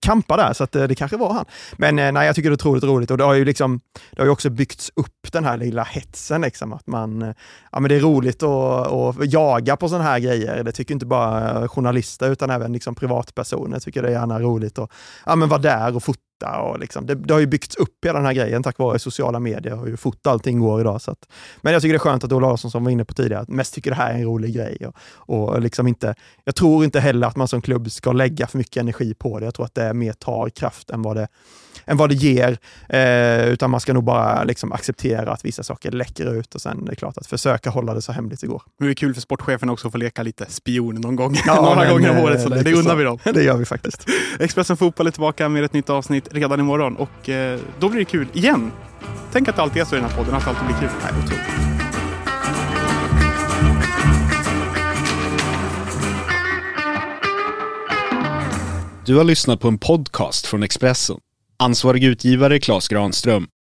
kampa 0.00 0.36
där, 0.36 0.52
så 0.52 0.64
att, 0.64 0.76
eh, 0.76 0.82
det 0.84 0.94
kanske 0.94 1.16
var 1.16 1.32
han. 1.32 1.44
Men 1.76 1.98
eh, 1.98 2.12
nej, 2.12 2.26
jag 2.26 2.36
tycker 2.36 2.50
det 2.50 2.52
är 2.52 2.54
otroligt 2.54 2.84
roligt 2.84 3.10
och 3.10 3.18
det 3.18 3.24
har 3.24 3.34
ju, 3.34 3.44
liksom, 3.44 3.80
det 4.10 4.18
har 4.22 4.26
ju 4.26 4.30
också 4.32 4.50
byggts 4.50 4.90
upp 4.96 5.32
den 5.32 5.44
här 5.44 5.56
lilla 5.56 5.82
hetsen, 5.82 6.40
liksom, 6.40 6.72
att 6.72 6.86
man, 6.86 7.34
ja, 7.72 7.80
men 7.80 7.88
det 7.88 7.94
är 7.96 8.00
roligt 8.00 8.42
att, 8.42 9.13
jaga 9.20 9.76
på 9.76 9.88
sådana 9.88 10.04
här 10.04 10.18
grejer. 10.18 10.64
Det 10.64 10.72
tycker 10.72 10.94
inte 10.94 11.06
bara 11.06 11.68
journalister 11.68 12.30
utan 12.30 12.50
även 12.50 12.72
liksom, 12.72 12.94
privatpersoner 12.94 13.80
tycker 13.80 14.02
det 14.02 14.08
är 14.08 14.12
gärna 14.12 14.40
roligt 14.40 14.78
att 14.78 14.90
ja, 15.26 15.36
men 15.36 15.48
vara 15.48 15.60
där 15.60 15.96
och 15.96 16.02
fota. 16.02 16.20
Och 16.42 16.78
liksom, 16.78 17.06
det, 17.06 17.14
det 17.14 17.34
har 17.34 17.40
ju 17.40 17.46
byggts 17.46 17.76
upp 17.76 18.04
hela 18.04 18.18
den 18.18 18.26
här 18.26 18.32
grejen 18.32 18.62
tack 18.62 18.78
vare 18.78 18.98
sociala 18.98 19.40
medier 19.40 19.80
och 19.80 19.86
hur 19.86 19.96
fort 19.96 20.26
allting 20.26 20.60
går 20.60 20.80
idag. 20.80 21.00
Så 21.00 21.10
att, 21.10 21.28
men 21.60 21.72
jag 21.72 21.82
tycker 21.82 21.92
det 21.92 21.96
är 21.96 21.98
skönt 21.98 22.24
att 22.24 22.32
Ola 22.32 22.48
Larsson 22.48 22.70
som 22.70 22.84
var 22.84 22.90
inne 22.90 23.04
på 23.04 23.14
tidigare, 23.14 23.44
mest 23.48 23.74
tycker 23.74 23.90
det 23.90 23.96
här 23.96 24.10
är 24.10 24.14
en 24.14 24.24
rolig 24.24 24.54
grej. 24.54 24.78
Och, 24.86 25.48
och 25.48 25.60
liksom 25.60 25.86
inte, 25.86 26.14
jag 26.44 26.54
tror 26.54 26.84
inte 26.84 27.00
heller 27.00 27.26
att 27.26 27.36
man 27.36 27.48
som 27.48 27.62
klubb 27.62 27.90
ska 27.90 28.12
lägga 28.12 28.46
för 28.46 28.58
mycket 28.58 28.76
energi 28.76 29.14
på 29.14 29.38
det. 29.38 29.44
Jag 29.44 29.54
tror 29.54 29.66
att 29.66 29.74
det 29.74 29.94
mer 29.94 30.12
tar 30.12 30.48
kraft 30.48 30.90
än 30.90 31.02
vad 31.02 31.16
det, 31.16 31.28
än 31.84 31.96
vad 31.96 32.08
det 32.08 32.14
ger. 32.14 32.58
Eh, 32.88 33.48
utan 33.48 33.70
man 33.70 33.80
ska 33.80 33.92
nog 33.92 34.04
bara 34.04 34.44
liksom 34.44 34.72
acceptera 34.72 35.32
att 35.32 35.44
vissa 35.44 35.62
saker 35.62 35.90
läcker 35.90 36.34
ut 36.34 36.54
och 36.54 36.60
sen 36.60 36.82
är 36.86 36.90
det 36.90 36.96
klart 36.96 37.18
att 37.18 37.26
försöka 37.26 37.70
hålla 37.70 37.94
det 37.94 38.02
så 38.02 38.12
hemligt 38.12 38.40
det 38.40 38.46
går. 38.46 38.62
Men 38.78 38.88
det 38.88 38.92
är 38.92 38.94
kul 38.94 39.14
för 39.14 39.20
sportchefen 39.20 39.70
också 39.70 39.88
att 39.88 39.92
få 39.92 39.98
leka 39.98 40.22
lite 40.22 40.46
spion 40.48 40.94
någon 40.94 41.16
gång. 41.16 41.36
Ja, 41.46 41.54
Några 41.62 41.76
men, 41.76 41.90
gånger 41.90 42.10
om 42.10 42.16
eh, 42.16 42.24
året. 42.24 42.42
Så 42.42 42.48
det, 42.48 42.56
lite 42.56 42.70
det 42.70 42.76
unnar 42.76 42.90
så. 42.90 42.96
vi 42.96 43.04
dem. 43.04 43.18
Det 43.34 43.42
gör 43.42 43.56
vi 43.56 43.64
faktiskt. 43.64 44.06
Expressen 44.38 44.76
Fotboll 44.76 45.06
är 45.06 45.10
tillbaka 45.10 45.48
med 45.48 45.64
ett 45.64 45.72
nytt 45.72 45.90
avsnitt 46.24 46.42
redan 46.42 46.60
imorgon 46.60 46.96
och 46.96 47.28
eh, 47.28 47.60
då 47.80 47.88
blir 47.88 47.98
det 47.98 48.04
kul 48.04 48.28
igen. 48.32 48.72
Tänk 49.32 49.48
att 49.48 49.56
det 49.56 49.62
alltid 49.62 49.82
är 49.82 49.86
så 49.86 49.96
i 49.96 50.00
den 50.00 50.08
här 50.08 50.16
podden, 50.16 50.34
att 50.34 50.44
det 50.44 50.50
alltid 50.50 50.66
blir 50.66 50.76
kul. 50.76 50.88
Nej, 51.02 51.12
otroligt. 51.24 51.44
Du 59.06 59.16
har 59.16 59.24
lyssnat 59.24 59.60
på 59.60 59.68
en 59.68 59.78
podcast 59.78 60.46
från 60.46 60.62
Expressen. 60.62 61.16
Ansvarig 61.58 62.04
utgivare 62.04 62.60
Klas 62.60 62.88
Granström 62.88 63.46